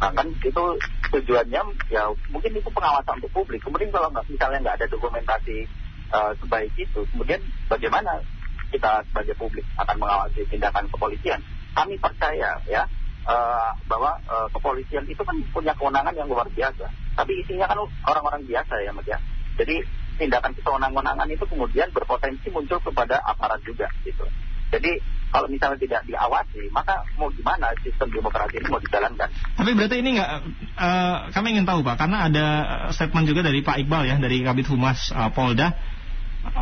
nah 0.00 0.10
kan 0.16 0.26
itu 0.32 0.64
tujuannya 1.12 1.62
ya 1.92 2.02
mungkin 2.32 2.56
itu 2.56 2.68
pengawasan 2.72 3.20
untuk 3.20 3.32
publik 3.36 3.60
kemudian 3.62 3.92
kalau 3.92 4.08
nggak 4.10 4.26
misalnya 4.32 4.58
nggak 4.64 4.76
ada 4.80 4.86
dokumentasi 4.88 5.68
uh, 6.10 6.32
sebaik 6.40 6.72
itu 6.74 7.04
kemudian 7.12 7.40
bagaimana 7.68 8.24
kita 8.70 9.02
sebagai 9.10 9.34
publik 9.34 9.66
akan 9.76 9.96
mengawasi 9.98 10.46
tindakan 10.46 10.86
kepolisian. 10.88 11.42
Kami 11.74 11.98
percaya 11.98 12.62
ya 12.70 12.82
uh, 13.26 13.70
bahwa 13.90 14.14
uh, 14.30 14.48
kepolisian 14.54 15.04
itu 15.10 15.20
kan 15.26 15.36
punya 15.50 15.74
kewenangan 15.74 16.14
yang 16.14 16.30
luar 16.30 16.46
biasa. 16.54 16.86
Tapi 17.18 17.32
isinya 17.44 17.66
kan 17.66 17.78
orang-orang 18.06 18.46
biasa 18.46 18.74
ya 18.86 18.90
Mas 18.94 19.06
ya. 19.10 19.18
Jadi 19.58 19.76
tindakan 20.20 20.52
kewenangan 20.52 21.28
itu 21.32 21.44
kemudian 21.48 21.88
berpotensi 21.96 22.52
muncul 22.52 22.76
kepada 22.84 23.24
aparat 23.24 23.64
juga 23.64 23.88
gitu. 24.04 24.28
Jadi 24.70 25.00
kalau 25.30 25.46
misalnya 25.46 25.78
tidak 25.78 26.02
diawasi, 26.10 26.68
maka 26.74 27.06
mau 27.14 27.30
gimana 27.30 27.70
sistem 27.80 28.10
demokrasi 28.10 28.58
ini 28.58 28.66
mau 28.66 28.82
dijalankan? 28.82 29.30
Tapi 29.30 29.70
berarti 29.78 29.96
ini 30.02 30.18
nggak, 30.18 30.30
uh, 30.74 31.16
kami 31.30 31.54
ingin 31.54 31.66
tahu 31.66 31.86
Pak, 31.86 31.96
karena 32.02 32.26
ada 32.26 32.46
statement 32.90 33.30
juga 33.30 33.46
dari 33.46 33.62
Pak 33.62 33.78
Iqbal 33.86 34.10
ya, 34.10 34.16
dari 34.18 34.42
Kabit 34.42 34.66
Humas 34.66 35.14
uh, 35.14 35.30
Polda, 35.30 35.70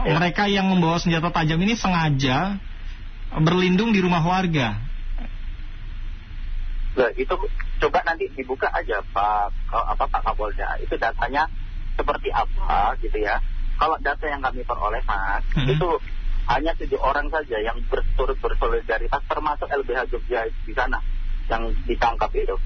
ya. 0.04 0.14
mereka 0.20 0.46
yang 0.52 0.68
membawa 0.68 1.00
senjata 1.00 1.32
tajam 1.32 1.60
ini 1.64 1.74
sengaja 1.80 2.60
berlindung 3.40 3.92
di 3.92 4.00
rumah 4.04 4.20
warga. 4.20 4.76
Nah, 6.96 7.10
itu 7.14 7.34
coba 7.78 7.98
nanti 8.04 8.26
dibuka 8.34 8.68
aja 8.74 9.00
Pak 9.14 9.54
apa 9.70 10.04
Pak 10.08 10.22
Kapolda. 10.28 10.76
Itu 10.82 10.98
datanya 10.98 11.46
seperti 11.98 12.30
apa 12.30 12.94
gitu 13.02 13.18
ya. 13.18 13.42
Kalau 13.78 13.98
data 13.98 14.26
yang 14.26 14.42
kami 14.42 14.62
peroleh 14.62 15.02
Mas, 15.06 15.42
hmm. 15.54 15.70
itu 15.70 15.88
hanya 16.48 16.72
tujuh 16.78 16.98
orang 16.98 17.28
saja 17.28 17.60
yang 17.60 17.76
berturut 17.90 18.38
bersolidaritas 18.40 19.20
termasuk 19.28 19.68
LBH 19.68 20.08
Jogja 20.08 20.48
di 20.64 20.72
sana 20.72 20.98
yang 21.50 21.68
ditangkap 21.84 22.30
itu. 22.32 22.56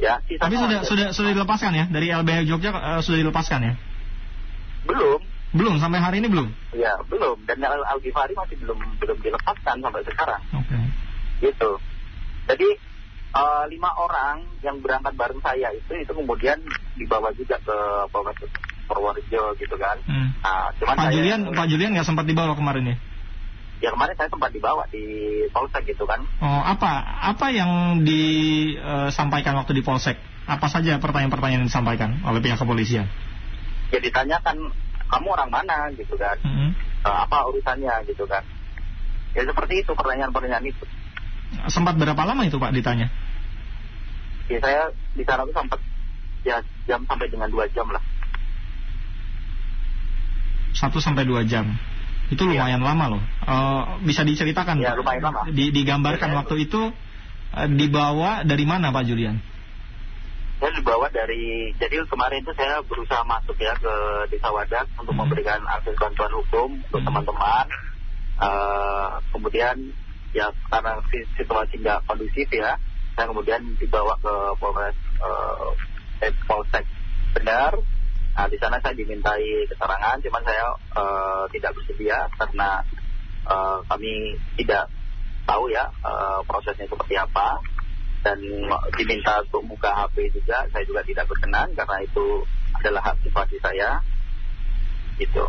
Ya, 0.00 0.18
Tapi 0.18 0.56
sudah 0.56 0.80
sudah 0.82 1.06
sudah 1.12 1.30
dilepaskan 1.36 1.72
ya 1.76 1.84
dari 1.90 2.08
LBH 2.08 2.48
Jogja 2.48 2.70
uh, 2.72 3.00
sudah 3.04 3.18
dilepaskan 3.20 3.60
ya? 3.60 3.74
Belum, 4.88 5.20
belum 5.52 5.78
sampai 5.78 6.00
hari 6.00 6.24
ini 6.24 6.32
belum? 6.32 6.48
Ya 6.72 6.96
belum 7.06 7.44
dan 7.44 7.60
Al, 7.62 8.00
Ghifari 8.00 8.32
masih 8.32 8.56
belum 8.62 8.78
belum 8.98 9.18
dilepaskan 9.20 9.84
sampai 9.84 10.02
sekarang. 10.08 10.42
Oke. 10.56 10.72
Okay. 10.72 10.84
Gitu. 11.52 11.70
Jadi 12.48 12.68
uh, 13.36 13.64
lima 13.68 13.90
orang 14.00 14.48
yang 14.64 14.80
berangkat 14.80 15.12
bareng 15.18 15.40
saya 15.44 15.70
itu 15.76 15.92
itu 15.98 16.12
kemudian 16.14 16.58
dibawa 16.96 17.30
juga 17.36 17.60
ke 17.60 17.76
Polres 18.08 18.38
Purworejo 18.92 19.56
gitu 19.56 19.76
kan. 19.80 19.96
Hmm. 20.04 20.36
Nah, 20.44 20.68
cuman 20.76 20.94
Pak 21.00 21.08
saya, 21.08 21.14
Julian 21.16 21.40
Pak 21.48 21.66
Julian 21.72 21.90
nggak 21.96 22.04
sempat 22.04 22.28
dibawa 22.28 22.52
kemarin 22.52 22.92
ya? 22.92 22.96
Ya 23.80 23.90
kemarin 23.90 24.14
saya 24.14 24.28
sempat 24.28 24.52
dibawa 24.52 24.84
di 24.92 25.04
Polsek 25.48 25.88
gitu 25.88 26.04
kan. 26.04 26.20
Oh 26.44 26.62
apa 26.62 27.02
apa 27.32 27.48
yang 27.48 28.04
disampaikan 28.04 29.56
waktu 29.56 29.80
di 29.80 29.82
Polsek? 29.82 30.20
Apa 30.44 30.68
saja 30.68 31.00
pertanyaan-pertanyaan 31.00 31.64
yang 31.64 31.70
disampaikan 31.72 32.20
oleh 32.28 32.44
pihak 32.44 32.60
kepolisian? 32.60 33.08
Ya 33.88 33.98
ditanyakan 33.98 34.70
kamu 35.12 35.28
orang 35.28 35.50
mana 35.52 35.92
gitu 35.92 36.16
kan 36.16 36.40
mm-hmm. 36.40 36.70
uh, 37.04 37.18
apa 37.28 37.44
urusannya 37.52 38.08
gitu 38.08 38.24
kan 38.24 38.40
ya 39.36 39.44
seperti 39.44 39.84
itu 39.84 39.92
pertanyaan-pertanyaan 39.92 40.64
itu 40.64 40.84
sempat 41.68 42.00
berapa 42.00 42.16
lama 42.24 42.48
itu 42.48 42.56
pak 42.56 42.72
ditanya 42.72 43.12
ya 44.48 44.58
saya 44.58 44.82
di 45.12 45.24
sana 45.28 45.44
tuh 45.44 45.52
sempat 45.52 45.80
ya 46.48 46.64
jam 46.88 47.04
sampai 47.04 47.28
dengan 47.28 47.52
dua 47.52 47.68
jam 47.76 47.84
lah 47.92 48.00
satu 50.76 50.98
sampai 50.98 51.24
dua 51.28 51.44
jam 51.44 51.68
itu 52.32 52.42
iya. 52.48 52.50
lumayan 52.56 52.80
ya. 52.80 52.86
lama 52.88 53.04
loh 53.18 53.22
uh, 53.44 53.82
bisa 54.04 54.24
diceritakan 54.24 54.80
ya, 54.80 54.96
lumayan 54.96 55.22
lama. 55.28 55.40
Di, 55.52 55.68
digambarkan 55.74 56.32
ya, 56.32 56.36
waktu 56.42 56.68
itu 56.68 56.92
uh, 57.52 57.68
dibawa 57.68 58.42
dari 58.44 58.64
mana 58.64 58.88
pak 58.92 59.04
Julian 59.04 59.36
saya 60.62 60.78
dibawa 60.78 61.10
dari 61.10 61.74
jadi 61.74 62.06
kemarin 62.06 62.38
itu 62.46 62.54
saya 62.54 62.78
berusaha 62.86 63.26
masuk 63.26 63.58
ya 63.58 63.74
ke 63.74 63.94
Desa 64.30 64.46
Wadak 64.54 64.86
untuk 64.94 65.10
Hmm. 65.10 65.26
memberikan 65.26 65.58
akses 65.66 65.98
bantuan 65.98 66.30
hukum 66.38 66.78
untuk 66.78 67.02
Hmm. 67.02 67.10
teman-teman. 67.10 67.66
Eh, 68.38 69.08
kemudian 69.34 69.74
ya 70.30 70.54
karena 70.70 71.02
si- 71.10 71.26
situasi 71.34 71.82
nggak 71.82 72.06
kondusif 72.06 72.46
ya, 72.54 72.78
saya 73.18 73.26
kemudian 73.34 73.58
dibawa 73.74 74.14
ke 74.22 74.34
Polres 74.62 74.94
eh, 76.22 76.30
Polsek 76.46 76.86
Benar. 77.34 77.74
Nah 78.32 78.46
di 78.48 78.56
sana 78.56 78.80
saya 78.80 78.96
dimintai 78.96 79.68
keterangan, 79.68 80.16
cuman 80.24 80.42
saya 80.44 80.66
eh, 80.96 81.44
tidak 81.52 81.72
bersedia 81.76 82.18
karena 82.40 82.70
eh, 83.44 83.78
kami 83.88 84.12
tidak 84.56 84.88
tahu 85.44 85.68
ya 85.68 85.84
eh, 85.88 86.40
prosesnya 86.48 86.88
seperti 86.88 87.14
apa. 87.20 87.60
Dan 88.22 88.38
diminta 88.94 89.42
untuk 89.42 89.66
buka 89.66 89.90
HP 89.90 90.30
juga 90.30 90.62
saya 90.70 90.86
juga 90.86 91.02
tidak 91.02 91.26
berkenan 91.26 91.74
karena 91.74 91.98
itu 92.06 92.46
adalah 92.78 93.02
hak 93.02 93.18
privasi 93.18 93.58
saya. 93.58 93.98
Gitu. 95.18 95.42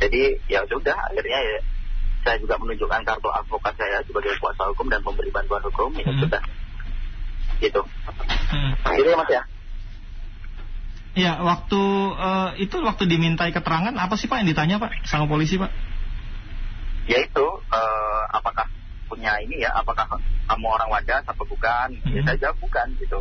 Jadi 0.00 0.22
ya 0.48 0.64
sudah 0.64 0.96
akhirnya 0.96 1.38
ya 1.44 1.60
saya 2.24 2.40
juga 2.40 2.56
menunjukkan 2.56 3.04
kartu 3.04 3.28
advokat 3.28 3.76
saya 3.76 4.00
sebagai 4.08 4.32
kuasa 4.40 4.72
hukum 4.72 4.88
dan 4.88 5.04
pemberi 5.04 5.28
bantuan 5.28 5.60
hukum 5.60 5.92
ini 5.92 6.08
Hmm. 6.08 6.20
sudah. 6.24 6.42
Gitu. 7.60 7.80
Hmm. 8.48 8.72
gitu 8.96 9.08
ya 9.12 9.16
mas 9.20 9.28
ya 9.28 9.42
Ya, 11.18 11.42
waktu 11.42 11.82
eh, 12.14 12.50
itu 12.62 12.76
waktu 12.78 13.04
dimintai 13.10 13.50
keterangan 13.50 13.90
apa 13.98 14.14
sih 14.14 14.30
Pak 14.30 14.46
yang 14.46 14.48
ditanya 14.54 14.76
Pak 14.78 15.06
sama 15.10 15.26
polisi 15.26 15.58
Pak? 15.58 15.70
yaitu 17.10 17.42
eh, 17.74 18.22
apakah 18.30 18.62
punya 19.10 19.34
ini 19.42 19.66
ya 19.66 19.74
apakah 19.74 20.06
kamu 20.46 20.66
orang 20.70 20.86
wadas 20.94 21.26
apa 21.26 21.42
bukan 21.42 21.88
ya 22.06 22.22
Hmm. 22.22 22.26
saya 22.28 22.36
jawab 22.38 22.58
bukan 22.62 22.86
gitu 23.02 23.18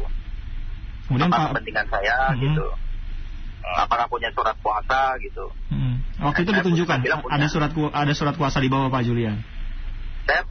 Kemudian 1.09 1.33
apa 1.33 1.37
Pak 1.41 1.47
kepentingan 1.57 1.87
saya 1.89 2.17
Hmm. 2.29 2.41
gitu 2.45 2.65
Eh, 3.59 3.77
apakah 3.81 4.05
punya 4.07 4.29
surat 4.37 4.53
puasa 4.61 5.17
gitu 5.19 5.45
Hmm. 5.73 5.97
Waktu 6.21 6.45
itu 6.45 6.51
Saya 6.53 6.59
ditunjukkan 6.61 6.97
punya. 7.01 7.33
ada 7.33 7.47
surat 7.49 7.71
ku- 7.73 7.89
ada 7.91 8.13
surat 8.13 8.35
kuasa 8.37 8.57
di 8.61 8.69
bawah 8.69 8.93
Pak 8.93 9.01
Julian. 9.09 9.41
saya 10.29 10.45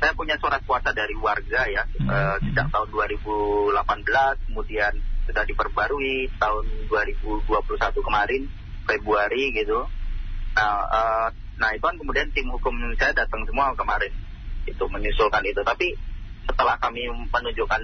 saya 0.00 0.12
punya 0.16 0.40
surat 0.40 0.64
kuasa 0.64 0.96
dari 0.96 1.12
warga 1.20 1.68
ya 1.68 1.84
Hmm. 1.84 2.08
eh, 2.08 2.36
sejak 2.48 2.72
tahun 2.72 2.88
2018 2.88 4.40
kemudian 4.48 4.92
sudah 5.30 5.46
diperbarui 5.46 6.28
tahun 6.42 6.64
2021 6.90 7.46
kemarin 8.02 8.42
Februari 8.84 9.54
gitu 9.54 9.86
nah 10.58 10.82
eh, 10.90 11.28
nah 11.62 11.70
itu 11.70 11.84
kan 11.84 11.94
kemudian 11.94 12.26
tim 12.34 12.50
hukum 12.50 12.74
saya 12.98 13.14
datang 13.14 13.46
semua 13.46 13.70
kemarin 13.78 14.10
itu 14.66 14.84
menyusulkan 14.90 15.46
itu 15.46 15.62
tapi 15.62 15.94
setelah 16.50 16.74
kami 16.82 17.06
menunjukkan 17.30 17.82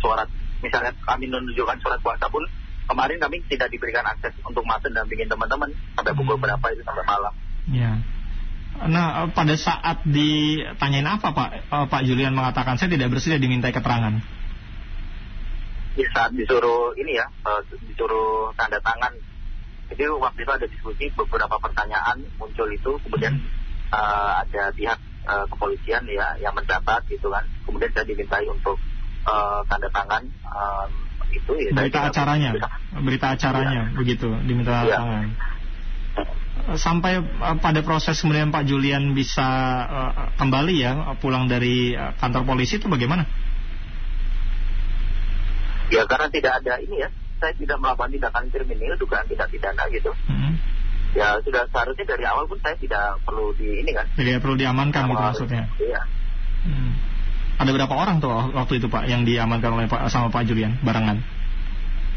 surat 0.00 0.28
misalnya 0.64 0.96
kami 1.04 1.28
menunjukkan 1.28 1.78
surat 1.84 2.00
kuasa 2.00 2.26
pun 2.32 2.40
kemarin 2.88 3.20
kami 3.20 3.44
tidak 3.52 3.68
diberikan 3.68 4.02
akses 4.08 4.32
untuk 4.48 4.64
masuk 4.64 4.88
dan 4.96 5.04
bikin 5.04 5.28
teman-teman 5.28 5.68
sampai 5.92 6.16
pukul 6.16 6.40
Hmm. 6.40 6.44
berapa 6.48 6.66
itu 6.72 6.82
sampai 6.88 7.04
malam 7.04 7.34
Ya. 7.68 8.00
Nah, 8.78 9.26
eh, 9.26 9.30
pada 9.36 9.54
saat 9.58 10.06
ditanyain 10.08 11.04
apa 11.04 11.36
Pak? 11.36 11.48
Eh, 11.68 11.86
Pak 11.90 12.02
Julian 12.08 12.32
mengatakan 12.32 12.80
saya 12.80 12.88
tidak 12.88 13.12
bersedia 13.12 13.36
dimintai 13.36 13.74
keterangan. 13.76 14.37
Di 15.98 16.06
saat 16.14 16.30
disuruh 16.30 16.94
ini 16.94 17.18
ya 17.18 17.26
eh, 17.26 17.60
disuruh 17.90 18.54
tanda 18.54 18.78
tangan 18.78 19.10
jadi 19.90 20.06
waktu 20.14 20.46
itu 20.46 20.52
ada 20.54 20.66
diskusi 20.70 21.10
beberapa 21.10 21.58
pertanyaan 21.58 22.22
muncul 22.38 22.70
itu 22.70 22.90
kemudian 23.02 23.34
eh, 23.90 24.30
ada 24.46 24.70
pihak 24.70 24.98
eh, 25.26 25.44
kepolisian 25.50 26.06
ya 26.06 26.38
yang 26.38 26.54
mendapat 26.54 27.02
gitu 27.10 27.26
kan 27.34 27.42
kemudian 27.66 27.90
saya 27.90 28.06
dimintai 28.06 28.46
untuk 28.46 28.78
eh, 29.26 29.60
tanda 29.66 29.90
tangan 29.90 30.22
eh, 30.30 30.86
itu 31.34 31.52
ya 31.60 31.68
saya 31.74 31.84
Berita 31.84 31.98
tidak 31.98 32.12
acaranya, 32.14 32.50
bisa. 32.56 32.68
berita 33.04 33.26
acaranya 33.36 33.80
begitu 33.92 34.28
diminta 34.46 34.86
Iya. 34.86 34.96
tangan. 35.02 35.26
Sampai 36.68 37.16
pada 37.64 37.80
proses 37.80 38.20
kemudian 38.20 38.52
Pak 38.52 38.68
Julian 38.68 39.16
bisa 39.18 39.48
eh, 39.88 40.12
kembali 40.38 40.74
ya 40.78 40.92
pulang 41.18 41.50
dari 41.50 41.92
eh, 41.92 42.12
kantor 42.16 42.44
polisi 42.46 42.78
itu 42.78 42.86
bagaimana? 42.86 43.26
Ya 45.88 46.02
karena 46.04 46.26
tidak 46.28 46.52
ada 46.60 46.74
ini 46.78 46.96
ya 47.00 47.08
saya 47.38 47.52
tidak 47.54 47.78
melakukan 47.78 48.10
tindakan 48.10 48.44
kriminal 48.50 48.96
dugaan 48.96 49.26
tidak 49.26 49.46
pidana 49.48 49.82
gitu 49.88 50.10
Hmm. 50.26 50.52
ya 51.14 51.40
sudah 51.40 51.64
seharusnya 51.68 52.04
dari 52.04 52.24
awal 52.24 52.44
pun 52.44 52.58
saya 52.58 52.76
tidak 52.76 53.16
perlu 53.22 53.54
di 53.54 53.80
ini 53.80 53.90
kan 53.92 54.06
Jadi 54.12 54.36
perlu 54.38 54.54
diamankan 54.54 55.02
gitu 55.06 55.22
maksudnya. 55.22 55.64
iya 55.78 56.00
Hmm. 56.58 56.90
Ada 57.58 57.70
berapa 57.70 57.90
orang 57.90 58.18
tuh 58.18 58.30
waktu 58.30 58.78
itu 58.78 58.86
Pak 58.86 59.06
yang 59.06 59.22
diamankan 59.22 59.72
oleh 59.72 59.86
Pak 59.86 60.10
sama 60.10 60.28
Pak 60.28 60.44
Julian 60.44 60.78
barengan? 60.80 61.22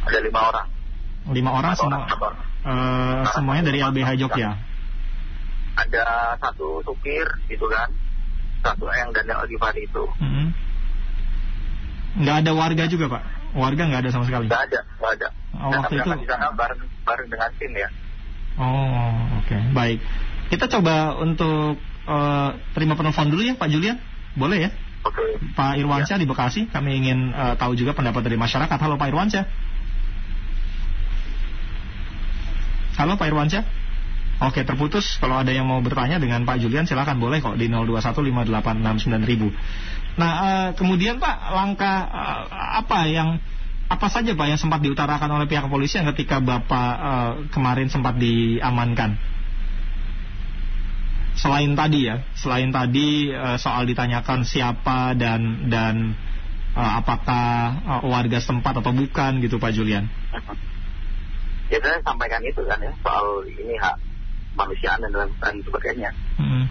ada 0.01 0.17
lima 0.19 0.41
orang 0.43 0.67
Lima 1.29 1.51
orang 1.53 1.73
semua 1.77 2.09
orang, 2.09 2.35
eh, 2.65 3.21
semuanya 3.31 3.63
dari 3.63 3.79
LBH 3.79 4.09
Jogja. 4.17 4.57
ada 5.71 6.05
satu 6.37 6.81
supir 6.81 7.23
gitu 7.47 7.69
kan 7.69 7.89
satu 8.59 8.85
yang 8.91 9.13
Daniel 9.13 9.45
Alifari 9.45 9.85
itu 9.85 10.03
Hmm. 10.17 10.49
Nggak 12.17 12.35
ada 12.43 12.51
warga 12.51 12.83
juga 12.85 13.05
Pak? 13.07 13.23
Warga 13.51 13.83
nggak 13.87 14.01
ada 14.07 14.11
sama 14.11 14.23
sekali? 14.27 14.47
nggak 14.47 14.63
ada 14.71 14.79
nggak 14.99 15.13
ada 15.19 15.27
Oh, 15.51 15.67
Dan 15.67 15.83
waktu 15.83 15.93
kami 15.99 16.15
itu- 16.15 16.21
di 16.23 16.27
sana 16.31 16.47
bareng 16.55 16.81
bareng 17.03 17.27
dengan 17.27 17.49
tim 17.59 17.71
ya 17.75 17.89
Oh, 18.59 19.39
oke, 19.39 19.57
baik. 19.71 19.99
Kita 20.51 20.67
coba 20.67 21.15
untuk 21.15 21.79
eh, 22.01 22.49
terima 22.75 22.99
penelpon 22.99 23.31
dulu 23.31 23.45
ya, 23.45 23.55
Pak 23.55 23.69
Julian. 23.71 23.95
Boleh 24.35 24.67
ya? 24.67 24.69
oke 25.03 25.21
Pak 25.55 25.77
Irwansyah 25.77 26.17
di 26.17 26.27
Bekasi, 26.27 26.67
kami 26.67 26.99
ingin 26.99 27.31
eh, 27.31 27.53
tahu 27.55 27.75
juga 27.75 27.91
pendapat 27.93 28.23
dari 28.23 28.35
masyarakat. 28.35 28.75
Halo 28.75 28.95
Pak 28.99 29.07
Irwansyah. 29.07 29.45
Halo 32.97 33.15
Pak 33.15 33.27
Irwansyah. 33.27 33.63
Oke, 34.41 34.65
terputus. 34.65 35.21
Kalau 35.21 35.37
ada 35.37 35.53
yang 35.53 35.69
mau 35.69 35.77
bertanya 35.85 36.17
dengan 36.17 36.41
Pak 36.49 36.57
Julian, 36.65 36.89
silakan 36.89 37.21
boleh 37.21 37.45
kok 37.45 37.61
di 37.61 37.69
0215869000. 37.69 39.53
Nah, 40.17 40.31
eh, 40.41 40.73
kemudian 40.73 41.21
Pak, 41.21 41.53
langkah 41.53 42.09
eh, 42.09 42.41
apa 42.81 43.05
yang 43.05 43.37
apa 43.85 44.07
saja 44.09 44.33
Pak 44.33 44.47
yang 44.49 44.57
sempat 44.57 44.81
diutarakan 44.81 45.29
oleh 45.37 45.45
pihak 45.45 45.69
kepolisian 45.69 46.09
ketika 46.09 46.41
Bapak 46.41 46.91
eh, 46.97 47.31
kemarin 47.53 47.93
sempat 47.93 48.17
diamankan? 48.17 49.13
Selain 51.37 51.77
tadi 51.77 52.09
ya, 52.09 52.25
selain 52.35 52.75
tadi 52.75 53.31
soal 53.55 53.87
ditanyakan 53.87 54.43
siapa 54.43 55.15
dan 55.15 55.71
dan 55.71 56.11
apakah 56.75 57.71
warga 58.03 58.43
setempat 58.43 58.83
atau 58.83 58.91
bukan 58.91 59.39
gitu 59.39 59.55
Pak 59.55 59.71
Julian. 59.71 60.11
ya 61.71 61.79
saya 61.79 62.03
sampaikan 62.03 62.43
itu 62.43 62.59
kan 62.67 62.83
ya 62.83 62.91
soal 62.99 63.47
ini 63.47 63.79
hak 63.79 64.10
manusiaan 64.53 64.99
dan 65.01 65.11
lain 65.29 65.57
sebagainya 65.63 66.11
Hmm. 66.37 66.65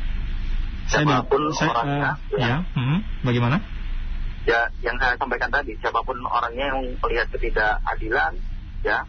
Siapa 0.90 1.22
pun 1.30 1.46
saya 1.54 1.70
orangnya, 1.70 2.10
eh, 2.34 2.38
ya. 2.42 2.46
ya, 2.50 2.56
hmm, 2.74 2.98
bagaimana? 3.22 3.62
ya 4.42 4.66
yang 4.82 4.96
saya 4.98 5.14
sampaikan 5.14 5.52
tadi 5.52 5.76
siapa 5.78 6.00
pun 6.02 6.16
orangnya 6.26 6.72
yang 6.74 6.80
melihat 6.98 7.28
ketidakadilan 7.30 8.32
ya 8.82 9.04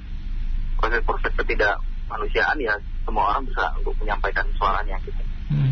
proses-proses 0.77 1.31
ketidakmanusiaan 1.33 2.59
ya 2.59 2.75
semua 3.01 3.33
orang 3.33 3.47
bisa 3.49 3.71
untuk 3.81 3.95
menyampaikan 3.97 4.45
suaranya 4.59 4.99
gitu 5.01 5.21
Hmm. 5.49 5.71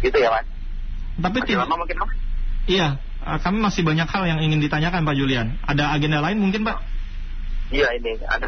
gitu 0.00 0.16
ya 0.16 0.30
mas 0.30 0.46
Tapi 1.18 1.36
masih 1.40 1.48
tidak, 1.50 1.64
lama 1.66 1.76
mungkin 1.82 1.96
mas 1.98 2.12
iya, 2.70 2.88
eh, 3.26 3.38
kami 3.42 3.58
masih 3.58 3.82
banyak 3.82 4.06
hal 4.06 4.22
yang 4.28 4.38
ingin 4.38 4.62
ditanyakan 4.62 5.02
Pak 5.02 5.16
Julian. 5.18 5.58
Ada 5.66 5.98
agenda 5.98 6.22
lain 6.22 6.38
mungkin 6.38 6.62
Pak? 6.62 6.78
iya 7.74 7.88
ini 7.96 8.20
ada 8.22 8.46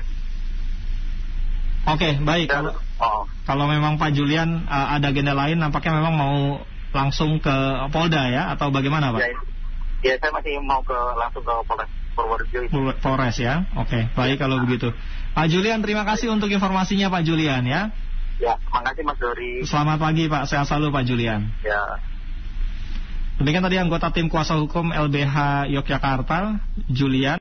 Oke, 1.85 2.17
baik. 2.17 2.49
ada 2.49 2.61
Kalau, 2.65 2.73
oh 3.05 3.23
kalau 3.45 3.69
memang 3.69 4.01
Pak 4.01 4.17
Julian 4.17 4.65
eh, 4.65 4.87
ada 4.97 5.13
agenda 5.13 5.37
lain, 5.37 5.61
nampaknya 5.61 6.01
memang 6.01 6.15
mau 6.17 6.37
langsung 6.97 7.43
ke 7.43 7.57
Polda 7.93 8.33
ya, 8.33 8.55
atau 8.57 8.73
bagaimana 8.73 9.13
Pak? 9.13 9.21
ya, 9.21 9.31
ya 10.01 10.15
saya 10.17 10.33
masih 10.33 10.57
mau 10.65 10.81
ke 10.81 10.97
langsung 11.21 11.45
ke 11.45 11.55
Polres 11.69 11.91
Purworejo 12.15 12.59
Polres 13.03 13.37
ya. 13.37 13.69
Oke, 13.77 14.09
baik 14.17 14.41
kalau 14.41 14.63
begitu. 14.65 14.95
Pak 15.35 15.51
Julian, 15.51 15.83
terima 15.83 16.07
kasih 16.07 16.31
untuk 16.31 16.49
informasinya 16.49 17.11
Pak 17.11 17.23
Julian 17.27 17.67
ya. 17.67 17.91
ya 18.39 18.55
makasih 18.71 19.07
mas 19.07 19.19
Dori 19.19 19.63
Selamat 19.63 19.99
pagi 19.99 20.27
Pak, 20.31 20.47
sehat 20.47 20.67
selalu 20.67 20.95
Pak 20.95 21.05
Julian. 21.07 21.51
ya 21.67 21.83
Demikian 23.35 23.67
tadi 23.67 23.83
anggota 23.83 24.15
tim 24.15 24.31
kuasa 24.31 24.55
hukum 24.55 24.95
LBH 24.95 25.67
Yogyakarta, 25.75 26.63
Julian. 26.87 27.33